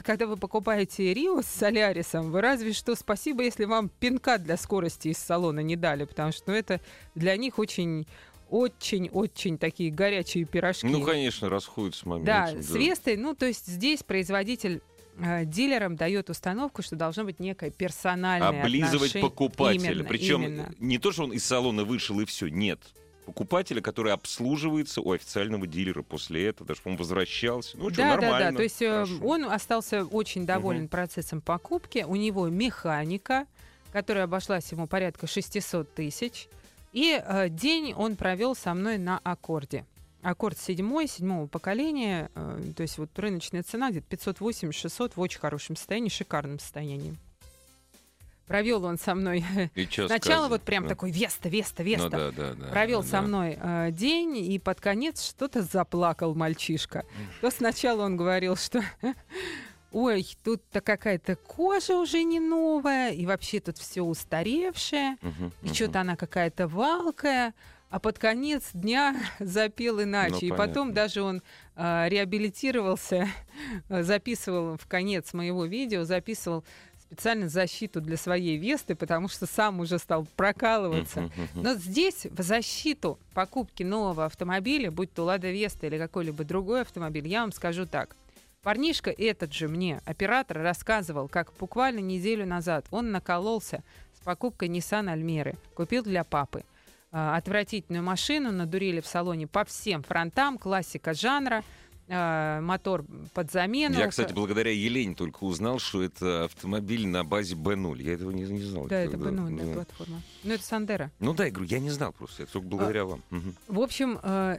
когда 0.03 0.27
вы 0.27 0.37
покупаете 0.37 1.15
Рио 1.15 1.43
с 1.43 1.47
Солярисом, 1.47 2.31
вы 2.31 2.41
разве 2.41 2.73
что 2.73 2.95
спасибо, 2.95 3.43
если 3.43 3.65
вам 3.65 3.89
пинка 3.89 4.39
для 4.39 4.57
скорости 4.57 5.09
из 5.09 5.19
салона 5.19 5.61
не 5.61 5.77
дали, 5.77 6.05
потому 6.05 6.33
что 6.33 6.53
это 6.53 6.81
для 7.15 7.37
них 7.37 7.59
очень 7.59 8.07
очень-очень 8.51 9.57
такие 9.57 9.91
горячие 9.91 10.45
пирожки. 10.45 10.87
Ну, 10.87 11.03
конечно, 11.03 11.49
расходятся 11.49 12.07
момент. 12.07 12.27
Да, 12.27 12.53
да, 12.53 12.63
с 12.63 12.71
Вестой, 12.75 13.17
ну, 13.17 13.35
то 13.35 13.47
есть 13.47 13.67
здесь 13.67 14.03
производитель 14.03 14.83
э, 15.19 15.47
дилерам 15.47 15.97
дает 15.97 16.29
установку, 16.29 16.83
что 16.83 16.95
должно 16.95 17.25
быть 17.25 17.41
некое 17.41 17.71
персональное 17.71 18.61
Облизывать 18.61 18.95
отношение. 18.95 19.31
покупателя. 19.31 19.93
Именно, 19.93 20.05
Причем 20.05 20.43
именно. 20.43 20.75
не 20.79 20.99
то, 20.99 21.13
что 21.13 21.25
он 21.25 21.33
из 21.33 21.45
салона 21.45 21.85
вышел 21.85 22.21
и 22.21 22.27
все. 22.27 22.49
Нет 22.49 22.79
покупателя, 23.25 23.81
который 23.81 24.13
обслуживается 24.13 25.01
у 25.01 25.13
официального 25.13 25.67
дилера 25.67 26.03
после 26.03 26.49
этого, 26.49 26.67
даже, 26.67 26.83
по-моему, 26.83 26.99
возвращался. 27.01 27.77
Ну, 27.77 27.89
да, 27.89 27.95
что, 27.95 28.05
нормально. 28.05 28.39
Да, 28.39 28.51
да, 28.51 28.57
то 28.57 28.63
есть 28.63 28.83
э, 28.83 28.91
хорошо. 28.91 29.25
он 29.25 29.45
остался 29.45 30.05
очень 30.05 30.47
доволен 30.47 30.83
угу. 30.85 30.91
процессом 30.91 31.41
покупки. 31.41 32.05
У 32.07 32.17
него 32.17 32.49
механика, 32.49 33.47
которая 33.93 34.25
обошлась 34.25 34.71
ему 34.73 34.87
порядка 34.87 35.27
600 35.27 35.95
тысяч. 35.95 36.49
И 36.93 37.21
э, 37.25 37.49
день 37.49 37.95
он 37.95 38.17
провел 38.17 38.55
со 38.55 38.75
мной 38.75 38.99
на 38.99 39.19
аккорде. 39.19 39.87
Аккорд 40.23 40.59
седьмой, 40.59 41.09
седьмого 41.09 41.47
поколения, 41.47 42.31
э, 42.35 42.61
то 42.77 42.83
есть 42.83 42.99
вот 42.99 43.19
рыночная 43.19 43.63
цена 43.63 43.91
где-то 43.91 44.15
580-600 44.15 45.13
в 45.17 45.21
очень 45.21 45.41
хорошем 45.41 45.77
состоянии, 45.77 46.11
шикарном 46.11 46.59
состоянии 46.59 47.17
провел 48.47 48.85
он 48.85 48.99
со 48.99 49.15
мной 49.15 49.45
сначала 50.07 50.49
вот 50.49 50.63
прям 50.63 50.85
да. 50.85 50.91
такой 50.91 51.11
Веста, 51.11 51.49
Веста, 51.49 51.83
Веста. 51.83 52.05
Ну, 52.05 52.11
да, 52.11 52.31
да, 52.31 52.55
да, 52.55 52.67
провел 52.71 53.03
да, 53.03 53.09
со 53.09 53.23
мной 53.23 53.59
э, 53.61 53.91
день 53.93 54.37
и 54.37 54.59
под 54.59 54.81
конец 54.81 55.23
что-то 55.23 55.63
заплакал 55.63 56.35
мальчишка. 56.35 57.05
То 57.41 57.51
сначала 57.51 58.05
он 58.05 58.17
говорил, 58.17 58.57
что 58.57 58.83
ой, 59.93 60.27
тут-то 60.43 60.81
какая-то 60.81 61.37
кожа 61.37 61.97
уже 61.97 62.23
не 62.23 62.41
новая, 62.41 63.13
и 63.13 63.27
вообще 63.27 63.61
тут 63.61 63.79
все 63.79 64.03
устаревшее, 64.03 65.17
uh-huh, 65.21 65.53
и 65.63 65.67
uh-huh. 65.67 65.75
что-то 65.75 66.01
она 66.01 66.17
какая-то 66.17 66.69
валкая. 66.69 67.55
А 67.91 68.01
под 68.01 68.19
конец 68.19 68.71
дня 68.73 69.15
запел 69.39 70.03
иначе. 70.03 70.39
Ну, 70.41 70.55
и 70.55 70.57
потом 70.57 70.95
даже 70.95 71.23
он 71.23 71.43
э, 71.77 72.09
реабилитировался, 72.09 73.29
записывал 73.91 74.79
в 74.79 74.87
конец 74.87 75.35
моего 75.35 75.67
видео, 75.67 76.05
записывал 76.05 76.65
специально 77.13 77.49
защиту 77.49 78.01
для 78.01 78.17
своей 78.17 78.57
Весты, 78.57 78.95
потому 78.95 79.29
что 79.29 79.47
сам 79.47 79.81
уже 79.81 79.99
стал 79.99 80.27
прокалываться. 80.37 81.31
Но 81.55 81.75
здесь 81.75 82.25
в 82.25 82.43
защиту 82.43 83.19
покупки 83.35 83.83
нового 83.83 84.25
автомобиля, 84.25 84.91
будь 84.91 85.13
то 85.13 85.25
Лада 85.25 85.51
Веста 85.51 85.87
или 85.87 85.99
какой-либо 85.99 86.45
другой 86.45 86.81
автомобиль, 86.81 87.29
я 87.29 87.43
вам 87.43 87.53
скажу 87.53 87.87
так. 87.87 88.17
Парнишка 88.63 89.11
этот 89.11 89.53
же 89.53 89.69
мне, 89.69 90.01
оператор, 90.07 90.59
рассказывал, 90.59 91.29
как 91.29 91.53
буквально 91.59 91.99
неделю 91.99 92.47
назад 92.47 92.87
он 92.91 93.11
накололся 93.11 93.83
с 94.15 94.25
покупкой 94.25 94.69
Nissan 94.69 95.11
Альмеры. 95.11 95.57
Купил 95.75 96.05
для 96.05 96.23
папы. 96.25 96.65
А, 97.11 97.37
отвратительную 97.37 98.05
машину, 98.05 98.53
надурили 98.53 99.01
в 99.01 99.07
салоне 99.07 99.49
по 99.49 99.65
всем 99.65 100.03
фронтам, 100.03 100.59
классика 100.59 101.13
жанра– 101.13 101.63
э, 102.09 102.61
мотор 102.61 103.05
под 103.35 103.51
замену. 103.51 103.99
Я, 103.99 104.09
кстати, 104.09 104.33
благодаря 104.33 104.71
Елене 104.71 105.15
только 105.15 105.45
узнал, 105.45 105.79
что 105.79 106.03
это 106.03 106.45
автомобиль 106.45 107.07
на 107.07 107.25
базе 107.25 107.55
B0. 107.55 108.03
Я 108.03 108.15
этого 108.15 108.31
не, 108.31 108.43
не 108.43 108.63
знал. 108.63 108.87
Да, 108.87 109.01
это 109.01 109.17
B0, 109.17 109.57
да, 109.57 109.65
да, 109.65 109.73
платформа. 109.73 110.23
Ну, 110.45 110.53
это 110.53 110.65
Сандера. 110.65 111.11
Ну 111.19 111.35
да, 111.35 111.47
я 111.47 111.51
говорю, 111.51 111.71
я 111.71 111.79
не 111.79 111.91
знал 111.91 112.13
просто, 112.13 112.45
это 112.45 112.53
только 112.53 112.69
благодаря 112.69 113.03
а, 113.03 113.07
вам. 113.07 113.23
Угу. 113.31 113.55
В 113.69 113.81
общем, 113.81 114.19
э, 114.23 114.59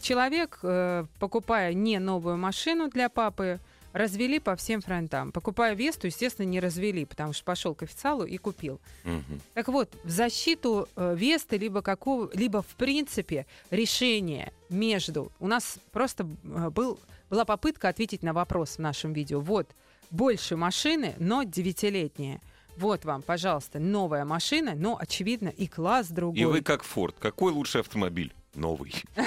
человек, 0.00 0.58
э, 0.62 1.04
покупая 1.18 1.72
не 1.74 1.98
новую 1.98 2.36
машину 2.36 2.88
для 2.88 3.08
папы, 3.08 3.60
развели 3.92 4.38
по 4.38 4.56
всем 4.56 4.80
фронтам. 4.80 5.32
Покупая 5.32 5.74
Весту, 5.74 6.06
естественно, 6.06 6.46
не 6.46 6.60
развели, 6.60 7.04
потому 7.04 7.32
что 7.32 7.44
пошел 7.44 7.74
к 7.74 7.82
официалу 7.82 8.24
и 8.24 8.36
купил. 8.36 8.80
Угу. 9.04 9.40
Так 9.54 9.68
вот, 9.68 9.90
в 10.04 10.10
защиту 10.10 10.88
э, 10.96 11.14
Весты 11.16 11.56
либо 11.58 11.82
какого, 11.82 12.30
либо 12.34 12.62
в 12.62 12.76
принципе 12.76 13.46
решение 13.70 14.52
между... 14.68 15.32
У 15.40 15.46
нас 15.46 15.78
просто 15.92 16.26
э, 16.44 16.70
был, 16.70 16.98
была 17.28 17.44
попытка 17.44 17.88
ответить 17.88 18.22
на 18.22 18.32
вопрос 18.32 18.76
в 18.76 18.78
нашем 18.78 19.12
видео. 19.12 19.40
Вот, 19.40 19.68
больше 20.10 20.56
машины, 20.56 21.14
но 21.18 21.42
девятилетние. 21.42 22.40
Вот 22.76 23.04
вам, 23.04 23.22
пожалуйста, 23.22 23.78
новая 23.78 24.24
машина, 24.24 24.74
но, 24.74 24.96
очевидно, 24.98 25.48
и 25.48 25.66
класс 25.66 26.08
другой. 26.08 26.40
И 26.40 26.44
вы 26.44 26.62
как 26.62 26.82
Форд. 26.82 27.16
Какой 27.18 27.52
лучший 27.52 27.80
автомобиль? 27.82 28.32
Новый. 28.54 28.94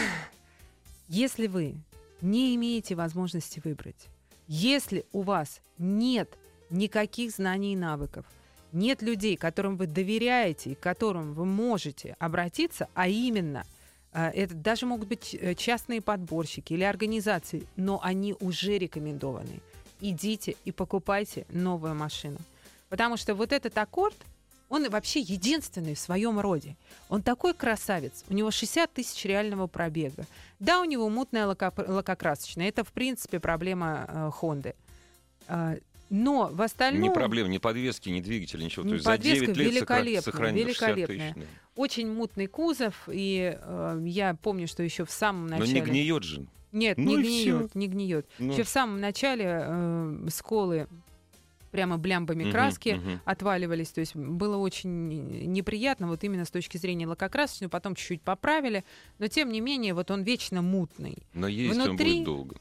Если 1.07 1.47
вы 1.47 1.75
не 2.21 2.55
имеете 2.55 2.95
возможности 2.95 3.61
выбрать, 3.63 4.07
если 4.55 5.03
у 5.13 5.23
вас 5.23 5.61
нет 5.79 6.37
никаких 6.69 7.31
знаний 7.31 7.73
и 7.73 7.75
навыков, 7.75 8.23
нет 8.71 9.01
людей, 9.01 9.35
которым 9.35 9.77
вы 9.77 9.87
доверяете 9.87 10.71
и 10.71 10.75
которым 10.75 11.33
вы 11.33 11.45
можете 11.45 12.15
обратиться, 12.19 12.87
а 12.93 13.07
именно 13.07 13.65
э, 14.11 14.29
это 14.29 14.53
даже 14.53 14.85
могут 14.85 15.07
быть 15.07 15.33
э, 15.33 15.55
частные 15.55 16.01
подборщики 16.01 16.73
или 16.73 16.83
организации, 16.83 17.65
но 17.75 17.99
они 18.03 18.35
уже 18.39 18.77
рекомендованы. 18.77 19.59
Идите 20.01 20.55
и 20.65 20.71
покупайте 20.71 21.47
новую 21.49 21.95
машину. 21.95 22.37
Потому 22.89 23.17
что 23.17 23.33
вот 23.33 23.53
этот 23.53 23.75
аккорд– 23.75 24.15
он 24.69 24.89
вообще 24.89 25.19
единственный 25.19 25.95
в 25.95 25.99
своем 25.99 26.39
роде. 26.39 26.75
Он 27.09 27.21
такой 27.21 27.53
красавец. 27.53 28.23
У 28.29 28.33
него 28.33 28.51
60 28.51 28.91
тысяч 28.91 29.23
реального 29.25 29.67
пробега. 29.67 30.25
Да, 30.59 30.81
у 30.81 30.85
него 30.85 31.09
мутная 31.09 31.45
лако- 31.45 31.85
лакокрасочная. 31.87 32.69
Это, 32.69 32.83
в 32.83 32.91
принципе, 32.91 33.39
проблема 33.39 34.05
э, 34.07 34.31
Хонды. 34.33 34.75
Э, 35.47 35.77
но 36.09 36.49
в 36.51 36.61
остальном... 36.61 37.01
Не 37.01 37.11
проблема, 37.11 37.49
ни 37.49 37.57
подвески, 37.57 38.09
ни 38.09 38.21
двигателя, 38.21 38.63
ничего. 38.63 38.87
То 38.87 38.93
есть 38.93 39.05
за 39.05 39.17
9 39.17 39.47
лет 39.49 39.57
великолепная, 39.57 40.21
сохранил 40.21 40.65
великолепная. 40.65 41.33
Тысяч, 41.33 41.47
Очень 41.75 42.13
мутный 42.13 42.47
кузов. 42.47 43.09
И 43.11 43.57
э, 43.59 44.03
я 44.05 44.35
помню, 44.35 44.67
что 44.67 44.83
еще 44.83 45.05
в 45.05 45.11
самом 45.11 45.47
начале... 45.47 45.81
Но 45.81 45.85
не 45.85 45.91
гниет 45.91 46.23
же. 46.23 46.45
Нет, 46.71 46.97
ну 46.97 47.17
не 47.17 47.23
гниет, 47.23 47.75
не 47.75 47.87
гниет. 47.87 48.27
Ну. 48.39 48.51
Еще 48.51 48.63
в 48.63 48.69
самом 48.69 48.99
начале 48.99 49.45
э, 49.63 50.27
сколы 50.31 50.87
прямо 51.73 51.97
блямбами 51.97 52.51
краски 52.51 52.89
uh-huh, 52.89 53.19
отваливались. 53.25 53.89
То 53.89 53.99
есть 53.99 54.15
было 54.15 54.57
очень 54.57 55.07
неприятно 55.51 56.07
вот 56.07 56.23
именно 56.23 56.45
с 56.45 56.51
точки 56.51 56.77
зрения 56.77 57.07
лакокрасочного. 57.07 57.71
Потом 57.71 57.95
чуть-чуть 57.95 58.21
поправили. 58.21 58.85
Но 59.17 59.27
тем 59.27 59.51
не 59.51 59.59
менее, 59.59 59.95
вот 59.95 60.11
он 60.11 60.21
вечно 60.21 60.61
мутный. 60.61 61.23
Но 61.33 61.47
есть 61.47 61.73
Внутри... 61.73 61.89
он 61.89 61.97
будет 61.97 62.25
долго. 62.25 62.55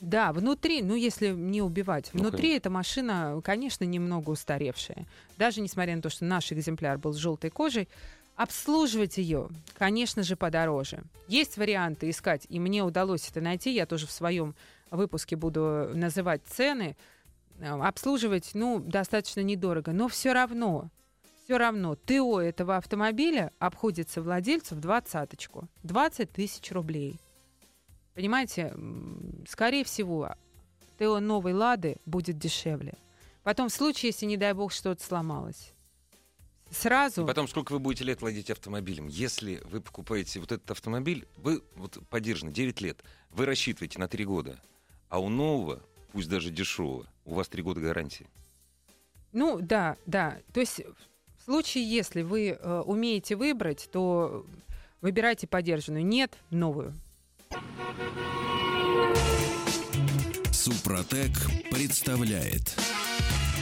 Да, 0.00 0.32
внутри, 0.32 0.82
ну 0.82 0.94
если 0.94 1.30
не 1.30 1.60
убивать, 1.60 2.10
ну, 2.12 2.20
внутри 2.20 2.42
конечно. 2.42 2.56
эта 2.56 2.70
машина, 2.70 3.40
конечно, 3.42 3.82
немного 3.82 4.30
устаревшая. 4.30 5.06
Даже 5.38 5.60
несмотря 5.60 5.96
на 5.96 6.02
то, 6.02 6.08
что 6.08 6.24
наш 6.24 6.52
экземпляр 6.52 6.98
был 6.98 7.12
с 7.12 7.16
желтой 7.16 7.50
кожей, 7.50 7.88
обслуживать 8.36 9.18
ее, 9.18 9.48
конечно 9.76 10.22
же, 10.22 10.36
подороже. 10.36 11.02
Есть 11.26 11.56
варианты 11.56 12.10
искать, 12.10 12.46
и 12.48 12.60
мне 12.60 12.84
удалось 12.84 13.28
это 13.28 13.40
найти. 13.40 13.72
Я 13.72 13.86
тоже 13.86 14.06
в 14.06 14.12
своем 14.12 14.54
выпуске 14.92 15.34
буду 15.34 15.90
называть 15.94 16.42
цены. 16.46 16.96
Э, 17.60 17.70
обслуживать, 17.80 18.50
ну, 18.54 18.78
достаточно 18.80 19.40
недорого, 19.40 19.92
но 19.92 20.08
все 20.08 20.32
равно, 20.32 20.90
все 21.44 21.58
равно 21.58 21.96
ТО 21.96 22.40
этого 22.40 22.76
автомобиля 22.76 23.52
обходится 23.58 24.22
владельцу 24.22 24.76
в 24.76 24.80
двадцаточку. 24.80 25.68
20 25.82 26.30
тысяч 26.30 26.70
рублей. 26.70 27.18
Понимаете, 28.14 28.74
скорее 29.48 29.84
всего, 29.84 30.34
ТО 30.98 31.20
новой 31.20 31.52
«Лады» 31.52 31.96
будет 32.06 32.38
дешевле. 32.38 32.94
Потом 33.42 33.68
в 33.68 33.72
случае, 33.72 34.08
если, 34.08 34.26
не 34.26 34.36
дай 34.36 34.52
бог, 34.52 34.72
что-то 34.72 35.02
сломалось. 35.02 35.72
сразу... 36.70 37.22
И 37.22 37.26
потом, 37.26 37.48
сколько 37.48 37.72
вы 37.72 37.78
будете 37.78 38.04
лет 38.04 38.20
владеть 38.20 38.50
автомобилем? 38.50 39.06
Если 39.06 39.62
вы 39.64 39.80
покупаете 39.80 40.40
вот 40.40 40.52
этот 40.52 40.70
автомобиль, 40.70 41.26
вы 41.36 41.62
вот 41.76 41.98
поддержаны 42.08 42.52
9 42.52 42.80
лет, 42.82 43.02
вы 43.30 43.46
рассчитываете 43.46 43.98
на 43.98 44.08
3 44.08 44.24
года, 44.24 44.60
а 45.08 45.20
у 45.20 45.28
нового, 45.28 45.80
пусть 46.12 46.28
даже 46.28 46.50
дешевого, 46.50 47.06
у 47.28 47.34
вас 47.34 47.48
3 47.48 47.62
года 47.62 47.80
гарантии. 47.80 48.26
Ну, 49.32 49.60
да, 49.60 49.96
да. 50.06 50.38
То 50.52 50.60
есть 50.60 50.80
в 51.36 51.44
случае, 51.44 51.88
если 51.88 52.22
вы 52.22 52.48
э, 52.48 52.80
умеете 52.80 53.36
выбрать, 53.36 53.88
то 53.92 54.46
выбирайте 55.00 55.46
поддержанную. 55.46 56.04
Нет, 56.04 56.36
новую. 56.50 56.94
Супротек 60.50 61.32
представляет 61.70 62.76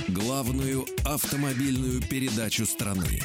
главную 0.08 0.86
автомобильную 1.04 2.00
передачу 2.02 2.64
страны. 2.66 3.20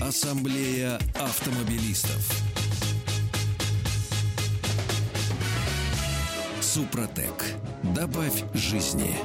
Ассамблея 0.00 0.96
автомобилистов. 1.14 2.45
Супротек. 6.76 7.32
Добавь 7.96 8.44
жизни. 8.52 9.16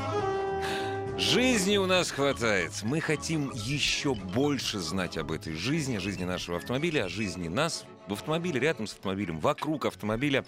Жизни 1.18 1.76
у 1.76 1.86
нас 1.86 2.10
хватает. 2.10 2.72
Мы 2.82 3.02
хотим 3.02 3.52
еще 3.52 4.16
больше 4.16 4.80
знать 4.80 5.18
об 5.18 5.34
этой 5.34 5.54
жизни, 5.56 5.98
жизни 5.98 6.24
нашего 6.24 6.56
автомобиля, 6.56 7.04
о 7.04 7.10
жизни 7.10 7.50
нас 7.50 7.84
в 8.08 8.14
автомобиле, 8.14 8.58
рядом 8.58 8.88
с 8.88 8.94
автомобилем, 8.94 9.42
вокруг 9.42 9.86
автомобиля. 9.86 10.46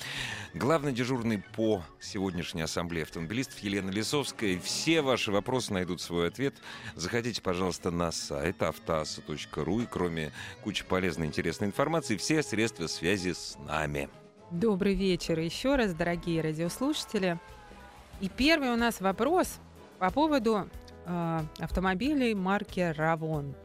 Главный 0.54 0.94
дежурный 0.94 1.44
по 1.58 1.84
сегодняшней 2.00 2.62
ассамблее 2.62 3.04
автомобилистов 3.04 3.60
Елена 3.60 3.89
Лисовская. 3.89 4.58
Все 4.58 5.02
ваши 5.02 5.30
вопросы 5.30 5.74
найдут 5.74 6.00
свой 6.00 6.30
ответ. 6.30 6.56
Заходите, 6.96 7.42
пожалуйста, 7.42 7.92
на 7.92 8.13
сайт 8.13 8.63
автоаса.ру 8.63 9.82
и 9.82 9.86
кроме 9.88 10.32
кучи 10.63 10.86
полезной 10.86 11.28
интересной 11.28 11.68
информации, 11.68 12.16
все 12.16 12.42
средства 12.42 12.88
связи 12.88 13.34
с 13.34 13.58
нами. 13.68 14.08
Добрый 14.54 14.94
вечер 14.94 15.39
еще 15.39 15.76
раз, 15.78 15.96
дорогие 15.96 16.39
радиослушатели. 16.39 17.39
И 18.22 18.30
первый 18.30 18.70
у 18.70 18.76
нас 18.76 19.02
вопрос 19.02 19.58
по 19.98 20.12
поводу 20.12 20.70
э, 21.08 21.39
автомобилей 21.58 22.36
марки 22.36 22.94
Равон. 22.96 23.56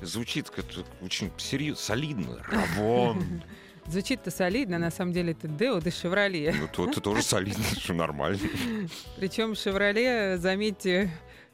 Звучит 0.00 0.48
как 0.48 0.64
очень 1.02 1.30
серьезно, 1.36 1.82
солидно. 1.82 2.38
Равон. 2.48 3.42
Звучит-то 3.86 4.30
солидно, 4.30 4.78
на 4.78 4.90
самом 4.90 5.12
деле 5.12 5.32
это 5.32 5.48
Део 5.48 5.80
да 5.80 5.90
Шевроле. 5.90 6.54
Ну, 6.58 6.66
то, 6.72 6.88
это 6.88 7.02
тоже 7.02 7.22
солидно, 7.22 7.64
что 7.78 7.92
нормально. 7.92 8.38
Причем 9.18 9.54
Шевроле, 9.54 10.38
заметьте, 10.38 11.10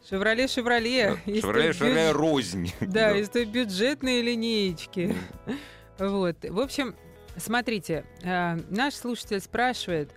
Шевроле 0.09 0.47
Шевроле. 0.47 1.17
Шевроле 1.27 1.73
Шевроле 1.73 2.13
рознь. 2.13 2.73
Да, 2.81 3.11
из 3.11 3.29
той 3.29 3.45
бюджетной 3.45 4.23
линеечки. 4.23 5.17
Вот. 5.99 6.37
В 6.45 6.61
общем, 6.61 6.95
Смотрите, 7.37 8.05
э, 8.23 8.59
наш 8.69 8.95
слушатель 8.95 9.41
спрашивает, 9.41 10.13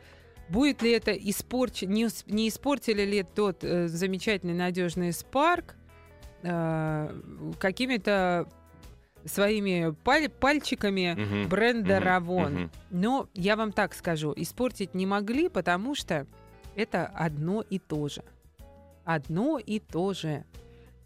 будет 0.49 0.81
ли 0.81 0.91
это 0.91 1.11
испорч... 1.11 1.83
не, 1.83 2.07
не 2.27 2.49
испортили 2.49 3.03
ли 3.03 3.23
тот 3.23 3.63
э, 3.63 3.87
замечательный 3.87 4.53
надежный 4.53 5.13
спарк 5.13 5.75
э, 6.41 7.19
какими-то 7.59 8.47
своими 9.25 9.95
паль 10.03 10.29
пальчиками 10.29 11.15
uh-huh. 11.15 11.47
бренда 11.47 11.97
uh-huh. 11.97 12.03
Ravon. 12.03 12.53
Uh-huh. 12.55 12.69
Но 12.89 13.29
я 13.33 13.55
вам 13.55 13.71
так 13.71 13.93
скажу, 13.93 14.33
испортить 14.35 14.93
не 14.93 15.05
могли, 15.05 15.49
потому 15.49 15.95
что 15.95 16.27
это 16.75 17.05
одно 17.05 17.61
и 17.61 17.79
то 17.79 18.09
же. 18.09 18.23
Одно 19.05 19.59
и 19.59 19.79
то 19.79 20.13
же. 20.13 20.45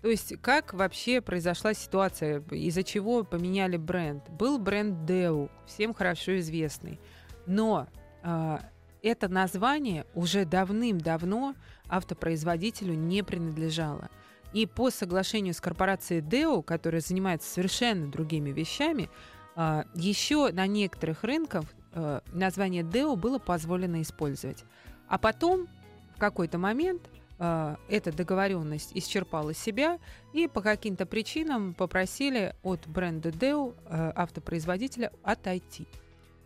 То 0.02 0.10
есть 0.10 0.40
как 0.42 0.74
вообще 0.74 1.22
произошла 1.22 1.74
ситуация, 1.74 2.44
из-за 2.52 2.84
чего 2.84 3.24
поменяли 3.24 3.78
бренд? 3.78 4.30
Был 4.30 4.60
бренд 4.60 5.10
Deo, 5.10 5.50
всем 5.66 5.94
хорошо 5.94 6.38
известный, 6.40 7.00
но 7.46 7.88
э, 8.24 8.58
это 9.02 9.28
название 9.28 10.06
уже 10.14 10.46
давным-давно 10.46 11.56
автопроизводителю 11.88 12.94
не 12.94 13.24
принадлежало. 13.24 14.10
И 14.54 14.66
по 14.66 14.90
соглашению 14.92 15.54
с 15.54 15.62
корпорацией 15.62 16.22
Deo, 16.22 16.64
которая 16.64 17.02
занимается 17.02 17.52
совершенно 17.52 18.10
другими 18.10 18.52
вещами, 18.52 19.10
э, 19.56 19.84
еще 19.96 20.52
на 20.52 20.68
некоторых 20.68 21.24
рынках 21.24 21.66
э, 21.94 22.22
название 22.34 22.84
Deo 22.84 23.16
было 23.16 23.40
позволено 23.40 24.02
использовать. 24.02 24.64
А 25.08 25.18
потом 25.18 25.68
в 26.16 26.20
какой-то 26.20 26.58
момент 26.58 27.10
эта 27.40 28.12
договоренность 28.12 28.92
исчерпала 28.96 29.54
себя, 29.54 30.00
и 30.34 30.48
по 30.48 30.62
каким-то 30.62 31.06
причинам 31.06 31.74
попросили 31.74 32.56
от 32.64 32.88
бренда 32.88 33.30
Deo, 33.30 33.76
э, 33.86 34.12
автопроизводителя, 34.16 35.12
отойти. 35.24 35.88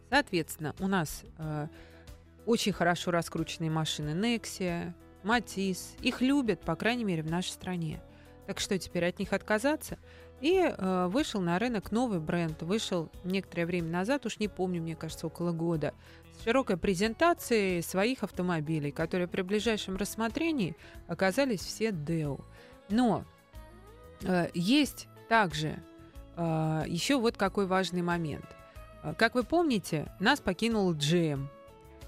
Соответственно, 0.10 0.75
у 0.80 0.88
нас 0.88 1.23
э, 1.38 1.67
очень 2.45 2.73
хорошо 2.73 3.12
раскрученные 3.12 3.71
машины 3.71 4.10
Nexia, 4.10 4.93
Матис. 5.23 5.95
Их 6.01 6.21
любят, 6.21 6.62
по 6.62 6.75
крайней 6.75 7.04
мере, 7.04 7.23
в 7.23 7.30
нашей 7.30 7.51
стране. 7.51 8.01
Так 8.47 8.60
что 8.60 8.77
теперь 8.77 9.06
от 9.06 9.19
них 9.19 9.34
отказаться? 9.34 9.97
И 10.41 10.58
э, 10.58 11.08
вышел 11.08 11.39
на 11.39 11.60
рынок 11.60 11.91
новый 11.91 12.19
бренд. 12.19 12.62
Вышел 12.63 13.10
некоторое 13.23 13.65
время 13.65 13.89
назад, 13.89 14.25
уж 14.25 14.39
не 14.39 14.47
помню, 14.47 14.82
мне 14.82 14.95
кажется, 14.95 15.27
около 15.27 15.51
года, 15.51 15.93
широкой 16.43 16.77
презентацией 16.77 17.82
своих 17.82 18.23
автомобилей, 18.23 18.91
которые 18.91 19.27
при 19.27 19.41
ближайшем 19.41 19.97
рассмотрении 19.97 20.75
оказались 21.08 21.62
все 21.62 21.89
Deo. 21.89 22.43
Но 22.89 23.25
э, 24.23 24.49
есть 24.54 25.08
также 25.30 25.82
э, 26.36 26.84
еще 26.88 27.19
вот 27.19 27.38
какой 27.38 27.65
важный 27.65 28.01
момент. 28.01 28.45
Э, 29.04 29.13
как 29.17 29.36
вы 29.36 29.43
помните, 29.43 30.12
нас 30.19 30.39
покинул 30.39 30.93
GM. 30.93 31.47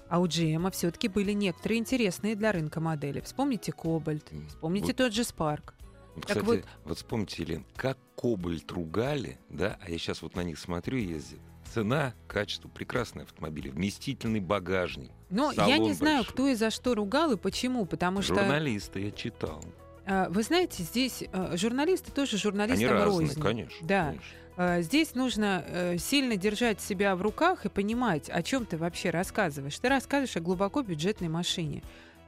А 0.08 0.20
у 0.20 0.26
GM 0.26 0.70
все-таки 0.70 1.08
были 1.08 1.32
некоторые 1.32 1.78
интересные 1.78 2.36
для 2.36 2.52
рынка 2.52 2.80
модели. 2.80 3.20
Вспомните 3.20 3.72
Кобальт, 3.72 4.30
вспомните 4.48 4.88
вот. 4.88 4.96
тот 4.96 5.12
же 5.12 5.22
Spark. 5.22 5.72
Кстати, 6.20 6.38
так 6.38 6.44
вот... 6.44 6.64
вот 6.84 6.98
вспомните, 6.98 7.42
Елен, 7.42 7.64
как 7.74 7.98
Кобальт 8.16 8.70
ругали, 8.70 9.38
да, 9.48 9.78
а 9.80 9.90
я 9.90 9.98
сейчас 9.98 10.22
вот 10.22 10.36
на 10.36 10.44
них 10.44 10.58
смотрю 10.58 10.98
и 10.98 11.04
ездил. 11.04 11.40
Цена, 11.72 12.14
качество, 12.26 12.68
прекрасные 12.68 13.24
автомобили, 13.24 13.68
вместительный 13.68 14.40
багажник. 14.40 15.10
Но 15.30 15.52
я 15.52 15.78
не 15.78 15.92
знаю, 15.92 16.18
большой. 16.18 16.32
кто 16.32 16.48
и 16.48 16.54
за 16.54 16.70
что 16.70 16.94
ругал 16.94 17.32
и 17.32 17.36
почему, 17.36 17.86
потому 17.86 18.22
что... 18.22 18.34
Журналисты, 18.34 19.00
я 19.00 19.10
читал. 19.10 19.64
А, 20.06 20.28
вы 20.28 20.42
знаете, 20.42 20.82
здесь 20.82 21.24
э, 21.32 21.56
журналисты 21.56 22.12
тоже 22.12 22.36
журналистам 22.36 22.76
Они 22.76 22.86
разные, 22.86 23.28
рознь. 23.28 23.40
конечно. 23.40 23.86
Да. 23.86 24.06
Конечно. 24.06 24.26
А, 24.56 24.80
здесь 24.82 25.14
нужно 25.14 25.64
э, 25.66 25.98
сильно 25.98 26.36
держать 26.36 26.80
себя 26.80 27.16
в 27.16 27.22
руках 27.22 27.64
и 27.64 27.68
понимать, 27.68 28.28
о 28.28 28.42
чем 28.42 28.66
ты 28.66 28.76
вообще 28.76 29.10
рассказываешь. 29.10 29.78
Ты 29.78 29.88
рассказываешь 29.88 30.36
о 30.36 30.40
глубоко 30.40 30.82
бюджетной 30.82 31.28
машине. 31.28 31.80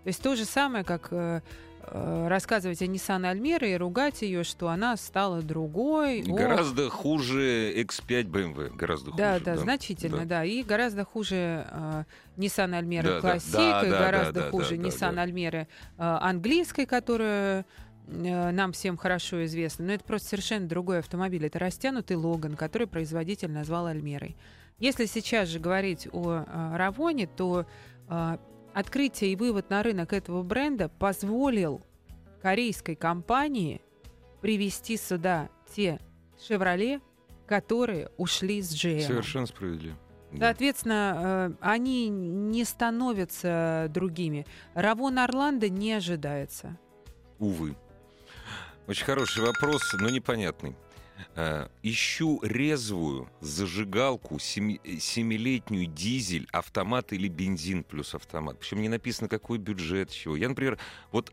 То 0.03 0.09
есть 0.09 0.22
то 0.22 0.35
же 0.35 0.44
самое, 0.44 0.85
как 0.85 1.12
Э, 1.12 1.40
рассказывать 1.92 2.83
о 2.83 2.87
Nissan 2.87 3.22
Almera 3.31 3.68
и 3.68 3.77
ругать 3.77 4.22
ее, 4.22 4.44
что 4.44 4.68
она 4.68 4.96
стала 4.96 5.42
другой. 5.42 6.22
Гораздо 6.22 6.87
Ох. 6.87 6.92
хуже 6.92 7.72
X5 7.83 8.25
BMW. 8.25 8.77
Гораздо 8.77 9.12
да, 9.12 9.35
хуже. 9.35 9.44
Да, 9.44 9.55
да, 9.55 9.61
значительно, 9.61 10.18
да. 10.18 10.25
да. 10.25 10.44
И 10.44 10.62
гораздо 10.62 11.05
хуже 11.05 11.66
э, 11.70 12.05
Nissan 12.37 12.79
Almera 12.81 13.20
да, 13.20 13.37
Classic, 13.37 13.53
да, 13.53 13.87
и 13.87 13.90
да, 13.90 13.99
гораздо 13.99 14.40
да, 14.40 14.51
хуже 14.51 14.77
да, 14.77 14.83
Nissan 14.83 15.14
да, 15.14 15.25
Almera 15.25 15.62
э, 15.62 15.66
английской, 15.99 16.87
которая 16.87 17.64
э, 18.07 18.51
нам 18.51 18.72
всем 18.72 18.96
хорошо 18.96 19.44
известна. 19.44 19.87
Но 19.87 19.92
это 19.92 20.05
просто 20.05 20.31
совершенно 20.31 20.66
другой 20.66 20.99
автомобиль. 21.01 21.46
Это 21.46 21.59
растянутый 21.59 22.16
Логан, 22.16 22.57
который 22.57 22.87
производитель 22.87 23.51
назвал 23.51 23.87
Альмерой. 23.87 24.37
Если 24.79 25.07
сейчас 25.07 25.49
же 25.49 25.59
говорить 25.59 26.07
о 26.12 26.44
э, 26.46 26.77
Равоне, 26.77 27.27
то 27.27 27.66
э, 28.09 28.38
Открытие 28.77 29.33
и 29.33 29.37
вывод 29.37 29.71
на 29.71 29.83
рынок 29.83 30.12
этого 30.12 30.43
бренда 30.43 30.91
позволил 30.91 31.81
корейской 32.43 32.95
компании 32.95 33.81
привести 34.43 34.99
сюда 34.99 35.49
те 35.75 35.99
«Шевроле», 36.39 37.01
которые 37.47 38.11
ушли 38.19 38.61
с 38.61 38.75
GM. 38.75 39.01
Совершенно 39.01 39.47
справедливо. 39.47 39.97
Соответственно, 40.39 41.55
э, 41.59 41.65
они 41.67 42.11
не 42.11 42.65
становятся 42.65 43.87
другими. 43.89 44.47
Равон 44.75 45.21
Орландо 45.21 45.71
не 45.71 45.95
ожидается. 45.95 46.77
Увы. 47.39 47.75
Очень 48.87 49.07
хороший 49.07 49.43
вопрос, 49.43 49.81
но 49.99 50.11
непонятный. 50.11 50.77
Э, 51.35 51.68
ищу 51.83 52.40
резвую 52.42 53.29
зажигалку, 53.40 54.38
семи, 54.38 54.81
семилетнюю 55.00 55.87
дизель, 55.87 56.48
автомат 56.52 57.12
или 57.12 57.29
бензин 57.29 57.85
плюс 57.85 58.14
автомат. 58.14 58.59
Причем 58.59 58.83
не 58.83 58.88
написано, 58.88 59.29
какой 59.29 59.59
бюджет, 59.59 60.11
чего. 60.11 60.37
Я, 60.37 60.48
например, 60.48 60.79
вот 61.12 61.33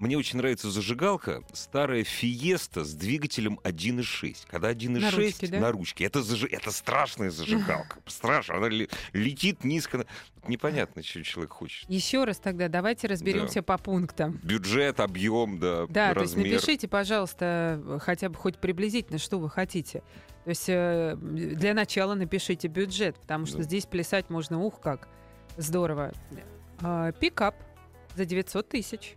Мне 0.00 0.18
очень 0.18 0.38
нравится 0.38 0.70
зажигалка, 0.70 1.42
старая 1.52 2.02
Фиеста 2.04 2.84
с 2.84 2.94
двигателем 2.94 3.60
1.6. 3.62 4.38
Когда 4.48 4.72
1.6 4.72 4.98
На 5.00 5.10
ручке, 5.10 5.46
да? 5.46 5.60
на 5.60 5.72
ручке, 5.72 6.04
это, 6.04 6.22
зажи... 6.22 6.48
это 6.50 6.72
страшная 6.72 7.30
зажигалка. 7.30 7.98
Страшно, 8.06 8.56
она 8.56 8.68
ле- 8.68 8.88
летит 9.12 9.62
низко. 9.64 10.04
Непонятно, 10.48 11.02
что 11.02 11.22
человек 11.22 11.52
хочет. 11.52 11.88
Еще 11.88 12.24
раз 12.24 12.38
тогда 12.38 12.68
давайте 12.68 13.06
разберемся 13.06 13.62
по 13.62 13.78
пунктам. 13.78 14.40
Бюджет, 14.42 15.00
объем, 15.00 15.58
да, 15.58 15.86
Да, 15.88 16.12
то 16.12 16.20
есть 16.22 16.34
размер. 16.34 16.52
напишите, 16.54 16.88
пожалуйста, 16.88 17.98
хотя 18.02 18.28
бы 18.28 18.34
хоть 18.34 18.58
приблизительно, 18.58 19.18
что 19.18 19.38
вы 19.38 19.48
хотите. 19.48 20.00
То 20.44 20.50
есть 20.50 20.68
э, 20.68 21.16
для 21.20 21.72
начала 21.72 22.14
напишите 22.14 22.68
бюджет, 22.68 23.16
потому 23.20 23.46
что 23.46 23.58
Да. 23.58 23.62
здесь 23.62 23.86
плясать 23.86 24.28
можно, 24.28 24.60
ух, 24.60 24.80
как 24.80 25.08
здорово. 25.56 26.12
А, 26.82 27.12
Пикап 27.12 27.54
за 28.16 28.24
900 28.26 28.68
тысяч. 28.68 29.14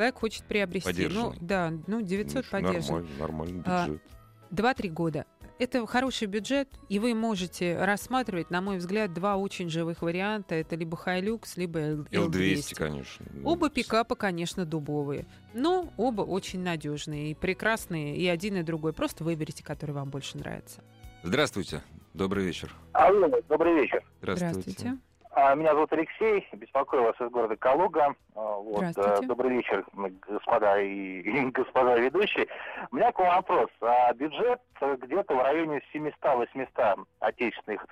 Человек 0.00 0.18
хочет 0.18 0.44
приобрести. 0.44 1.08
Ну, 1.08 1.34
да, 1.42 1.74
ну, 1.86 2.00
900 2.00 2.36
Ну, 2.36 2.50
поддержан. 2.50 2.94
Нормально, 2.94 3.18
нормальный 3.18 3.62
А, 3.66 3.86
бюджет. 3.86 4.02
2-3 4.50 4.88
года. 4.88 5.26
Это 5.58 5.86
хороший 5.86 6.26
бюджет, 6.26 6.70
и 6.88 6.98
вы 6.98 7.12
можете 7.14 7.76
рассматривать, 7.76 8.48
на 8.50 8.62
мой 8.62 8.78
взгляд, 8.78 9.12
два 9.12 9.36
очень 9.36 9.68
живых 9.68 10.00
варианта. 10.00 10.54
Это 10.54 10.74
либо 10.74 10.96
Hilux, 11.04 11.42
либо 11.56 11.80
L- 11.80 12.06
L200, 12.10 12.74
конечно. 12.76 13.26
Оба 13.44 13.68
пикапа, 13.68 14.14
конечно, 14.14 14.64
дубовые, 14.64 15.26
но 15.52 15.92
оба 15.98 16.22
очень 16.22 16.62
надежные 16.62 17.32
и 17.32 17.34
прекрасные, 17.34 18.16
и 18.16 18.26
один, 18.26 18.56
и 18.56 18.62
другой. 18.62 18.94
Просто 18.94 19.22
выберите, 19.22 19.62
который 19.62 19.90
вам 19.90 20.08
больше 20.08 20.38
нравится. 20.38 20.80
Здравствуйте, 21.24 21.82
добрый 22.14 22.42
вечер. 22.46 22.74
Алло, 22.92 23.28
добрый 23.50 23.74
вечер. 23.82 24.02
Здравствуйте. 24.22 24.88
А, 24.88 25.09
Меня 25.36 25.74
зовут 25.74 25.92
Алексей, 25.92 26.46
беспокою 26.52 27.04
вас 27.04 27.14
из 27.20 27.30
города 27.30 27.56
Калуга. 27.56 28.14
А, 28.34 28.56
Вот, 28.56 28.84
э, 28.96 29.20
Добрый 29.22 29.52
вечер, 29.58 29.84
господа 30.28 30.80
и, 30.80 31.20
и 31.20 31.44
господа 31.52 31.96
ведущие. 31.96 32.48
У 32.90 32.96
меня 32.96 33.12
к 33.12 33.18
вам 33.20 33.36
вопрос. 33.36 33.70
А, 33.80 34.12
Бюджет 34.12 34.60
э, 34.80 34.96
где-то 35.00 35.34
в 35.36 35.42
районе 35.42 35.82
700-800 35.94 37.04
отечественных 37.20 37.86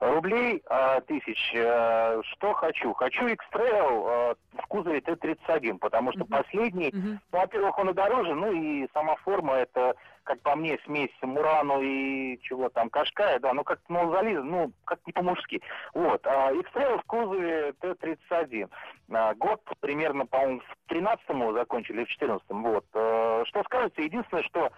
рублей 0.00 0.62
а, 0.70 1.00
тысяч. 1.00 1.52
Э, 1.54 2.20
Что 2.32 2.52
хочу? 2.54 2.94
Хочу 2.94 3.26
X-Trail 3.26 4.06
э, 4.06 4.34
в 4.62 4.66
кузове 4.68 5.00
Т-31, 5.00 5.78
потому 5.78 6.12
что 6.12 6.20
Мгм. 6.20 6.28
последний 6.28 6.90
Мгм. 6.92 7.20
ну, 7.32 7.38
во-первых, 7.40 7.76
он 7.78 7.90
и 7.90 7.94
дороже, 7.94 8.34
ну 8.34 8.52
и 8.52 8.88
сама 8.94 9.16
форма 9.16 9.54
это, 9.54 9.94
как 10.24 10.40
по 10.40 10.56
мне, 10.56 10.78
смесь 10.84 11.10
Мурану 11.22 11.80
и 11.82 12.38
чего 12.42 12.68
там, 12.70 12.90
Кашкая, 12.90 13.38
да, 13.38 13.52
ну 13.52 13.62
как 13.62 13.80
ну, 13.88 14.10
зализан, 14.10 14.50
ну 14.50 14.72
как 14.84 14.98
не 15.06 15.12
по-мужски. 15.12 15.62
Вот. 15.92 16.26
А 16.26 16.52
X-Trail 16.52 17.00
в 17.00 17.04
кузове 17.04 17.72
Т-31. 17.80 18.70
А, 19.12 19.34
год 19.34 19.60
примерно, 19.80 20.26
по-моему, 20.26 20.60
в 20.60 20.92
13-м 20.92 21.40
его 21.40 21.52
закончили, 21.52 22.04
в 22.04 22.22
14-м. 22.22 22.62
Вот. 22.62 22.84
Э, 22.94 23.44
Что 23.46 23.62
скажете? 23.64 24.04
Единственное, 24.04 24.42
что 24.42 24.72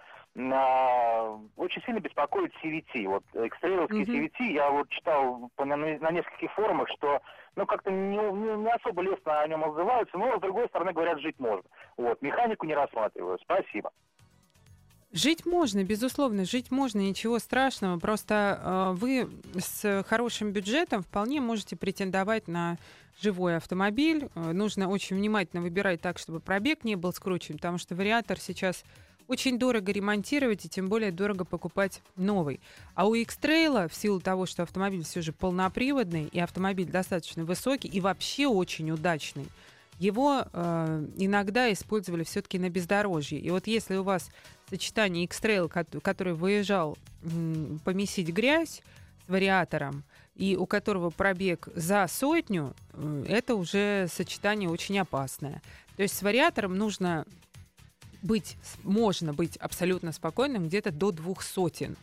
а, 0.51 1.39
очень 1.55 1.81
сильно 1.83 1.99
беспокоит 1.99 2.53
CVT. 2.63 3.07
Вот 3.07 3.23
экстрейловский 3.33 4.01
Мгм. 4.01 4.11
CVT, 4.13 4.53
я 4.53 4.69
вот 4.69 4.89
читал 4.89 5.49
на, 5.57 5.75
на 5.75 6.11
нескольких 6.11 6.51
форумах, 6.53 6.89
что 6.89 7.21
ну 7.55 7.65
как-то 7.65 7.89
не, 7.89 8.17
не- 8.17 8.57
не 8.57 8.69
особо 8.71 9.01
лестно 9.01 9.39
о 9.41 9.47
нем 9.47 9.63
отзываются, 9.63 10.17
но 10.17 10.37
с 10.37 10.41
другой 10.41 10.67
стороны 10.67 10.93
говорят, 10.93 11.19
жить 11.19 11.39
можно. 11.39 11.63
Вот, 11.97 12.21
механику 12.21 12.65
не 12.65 12.75
рассматриваю. 12.75 13.39
Спасибо. 13.39 13.91
Жить 15.17 15.47
можно, 15.47 15.83
безусловно, 15.83 16.45
жить 16.45 16.69
можно, 16.69 16.99
ничего 16.99 17.39
страшного. 17.39 17.97
Просто 17.97 18.61
э, 18.61 18.91
вы 18.97 19.27
с 19.59 20.03
хорошим 20.07 20.51
бюджетом 20.51 21.01
вполне 21.01 21.41
можете 21.41 21.75
претендовать 21.75 22.47
на 22.47 22.77
живой 23.19 23.57
автомобиль. 23.57 24.29
Э, 24.35 24.51
нужно 24.51 24.87
очень 24.87 25.15
внимательно 25.15 25.63
выбирать 25.63 26.01
так, 26.01 26.19
чтобы 26.19 26.39
пробег 26.39 26.83
не 26.83 26.95
был 26.95 27.11
скручен, 27.13 27.55
потому 27.55 27.79
что 27.79 27.95
вариатор 27.95 28.39
сейчас 28.39 28.83
очень 29.27 29.57
дорого 29.57 29.91
ремонтировать 29.91 30.65
и 30.65 30.69
тем 30.69 30.87
более 30.87 31.11
дорого 31.11 31.45
покупать 31.45 32.03
новый. 32.15 32.59
А 32.93 33.07
у 33.07 33.15
X-Trail, 33.15 33.89
в 33.89 33.95
силу 33.95 34.19
того, 34.19 34.45
что 34.45 34.61
автомобиль 34.61 35.03
все 35.03 35.23
же 35.23 35.33
полноприводный 35.33 36.25
и 36.25 36.39
автомобиль 36.39 36.91
достаточно 36.91 37.43
высокий 37.43 37.87
и 37.87 37.99
вообще 38.01 38.45
очень 38.45 38.91
удачный, 38.91 39.47
его 39.97 40.43
э, 40.53 41.07
иногда 41.17 41.73
использовали 41.73 42.23
все-таки 42.23 42.59
на 42.59 42.69
бездорожье. 42.69 43.39
И 43.39 43.49
вот 43.49 43.65
если 43.65 43.95
у 43.95 44.03
вас 44.03 44.29
сочетание 44.69 45.23
X-Trail, 45.25 45.69
кот- 45.69 46.01
который 46.01 46.33
выезжал 46.33 46.97
помесить 47.83 48.29
грязь 48.29 48.81
с 49.25 49.29
вариатором, 49.29 50.03
и 50.35 50.55
у 50.55 50.65
которого 50.65 51.09
пробег 51.09 51.67
за 51.75 52.05
сотню, 52.07 52.75
э, 52.93 53.25
это 53.27 53.55
уже 53.55 54.07
сочетание 54.11 54.69
очень 54.69 54.99
опасное. 54.99 55.61
То 55.95 56.03
есть 56.03 56.15
с 56.15 56.21
вариатором 56.21 56.77
нужно 56.77 57.25
быть, 58.21 58.57
можно 58.83 59.33
быть 59.33 59.57
абсолютно 59.57 60.11
спокойным 60.11 60.67
где-то 60.67 60.91
до 60.91 61.11
двух 61.11 61.41
сотен. 61.41 61.97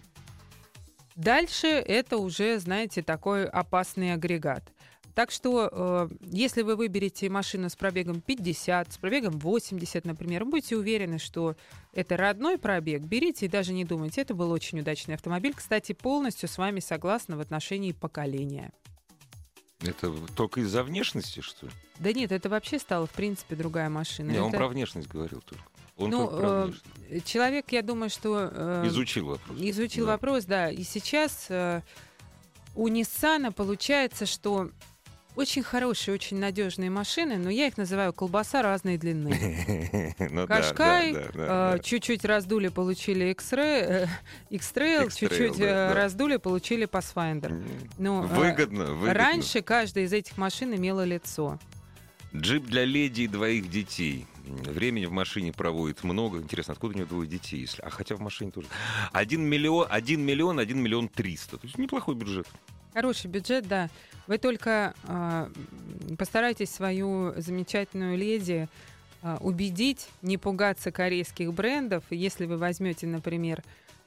Дальше 1.14 1.68
это 1.68 2.16
уже, 2.16 2.58
знаете, 2.58 3.02
такой 3.02 3.46
опасный 3.46 4.12
агрегат. 4.12 4.64
Так 5.14 5.30
что, 5.30 5.68
э, 5.70 6.08
если 6.32 6.62
вы 6.62 6.74
выберете 6.74 7.28
машину 7.30 7.70
с 7.70 7.76
пробегом 7.76 8.20
50, 8.20 8.92
с 8.92 8.98
пробегом 8.98 9.38
80, 9.38 10.04
например, 10.04 10.44
будьте 10.44 10.76
уверены, 10.76 11.18
что 11.20 11.54
это 11.92 12.16
родной 12.16 12.58
пробег, 12.58 13.02
берите 13.02 13.46
и 13.46 13.48
даже 13.48 13.72
не 13.72 13.84
думайте. 13.84 14.20
Это 14.22 14.34
был 14.34 14.50
очень 14.50 14.80
удачный 14.80 15.14
автомобиль. 15.14 15.54
Кстати, 15.54 15.92
полностью 15.92 16.48
с 16.48 16.58
вами 16.58 16.80
согласна 16.80 17.36
в 17.36 17.40
отношении 17.40 17.92
поколения. 17.92 18.72
Это 19.80 20.12
только 20.34 20.60
из-за 20.62 20.82
внешности, 20.82 21.40
что 21.40 21.66
ли? 21.66 21.72
Да 22.00 22.12
нет, 22.12 22.32
это 22.32 22.48
вообще 22.48 22.78
стала, 22.80 23.06
в 23.06 23.10
принципе, 23.12 23.54
другая 23.54 23.88
машина. 23.90 24.30
Не, 24.32 24.38
он 24.40 24.48
Это- 24.48 24.58
про 24.58 24.68
внешность 24.68 25.06
говорил 25.08 25.42
только. 25.42 25.62
Он 25.96 26.10
Ну, 26.10 26.28
э. 26.32 26.72
Человек, 27.24 27.70
я 27.70 27.82
думаю, 27.82 28.10
что... 28.10 28.50
э, 28.50 28.84
Изучил 28.88 29.26
вопрос. 29.26 29.56
Изучил 29.60 30.06
Да. 30.06 30.12
вопрос, 30.12 30.44
да. 30.44 30.68
И 30.70 30.82
сейчас 30.82 31.46
э, 31.50 31.82
у 32.74 32.88
Ниссана 32.88 33.52
получается, 33.52 34.26
что 34.26 34.70
очень 35.36 35.62
хорошие, 35.62 36.14
очень 36.14 36.38
надежные 36.38 36.90
машины, 36.90 37.36
но 37.36 37.50
я 37.50 37.66
их 37.66 37.76
называю 37.76 38.12
колбаса 38.12 38.62
разной 38.62 38.98
длины. 38.98 40.14
Ну 40.30 40.46
Кашкай, 40.46 41.12
э, 41.12 41.30
да. 41.34 41.78
чуть-чуть 41.78 42.24
раздули, 42.24 42.68
получили 42.68 43.26
э, 43.26 43.30
X-Trail, 43.30 44.08
X-Trail, 44.50 45.12
чуть-чуть 45.14 45.60
э, 45.60 45.92
раздули, 45.92 46.36
получили 46.36 46.86
Pathfinder. 46.86 47.64
Ну, 47.98 48.24
э, 48.24 48.26
Выгодно, 48.26 48.86
выгодно. 48.86 49.14
Раньше 49.14 49.62
каждая 49.62 50.04
из 50.04 50.12
этих 50.12 50.36
машин 50.36 50.74
имела 50.74 51.04
лицо. 51.04 51.58
Джип 52.34 52.64
для 52.64 52.84
леди 52.84 53.22
и 53.22 53.28
двоих 53.28 53.70
детей. 53.70 54.26
Времени 54.44 55.06
в 55.06 55.12
машине 55.12 55.52
проводит 55.52 56.02
много. 56.04 56.38
Интересно, 56.38 56.72
откуда 56.72 56.94
у 56.94 56.98
него 56.98 57.08
двое 57.08 57.28
детей? 57.28 57.60
Если... 57.60 57.80
А 57.82 57.90
хотя 57.90 58.16
в 58.16 58.20
машине 58.20 58.50
тоже. 58.50 58.66
Один 59.12 59.42
миллион, 59.42 59.86
один 59.88 60.20
миллион, 60.22 60.58
один 60.58 60.80
миллион 60.80 61.08
триста. 61.08 61.56
То 61.58 61.66
есть 61.66 61.78
неплохой 61.78 62.14
бюджет. 62.14 62.46
Хороший 62.92 63.28
бюджет, 63.28 63.66
да. 63.68 63.88
Вы 64.26 64.38
только 64.38 64.94
м, 65.06 65.52
постарайтесь 66.16 66.70
свою 66.70 67.34
замечательную 67.40 68.16
леди 68.16 68.68
а, 69.22 69.38
убедить, 69.40 70.08
не 70.22 70.36
пугаться 70.38 70.92
корейских 70.92 71.52
брендов. 71.52 72.04
Если 72.10 72.46
вы 72.46 72.56
возьмете, 72.58 73.06
например, 73.06 73.62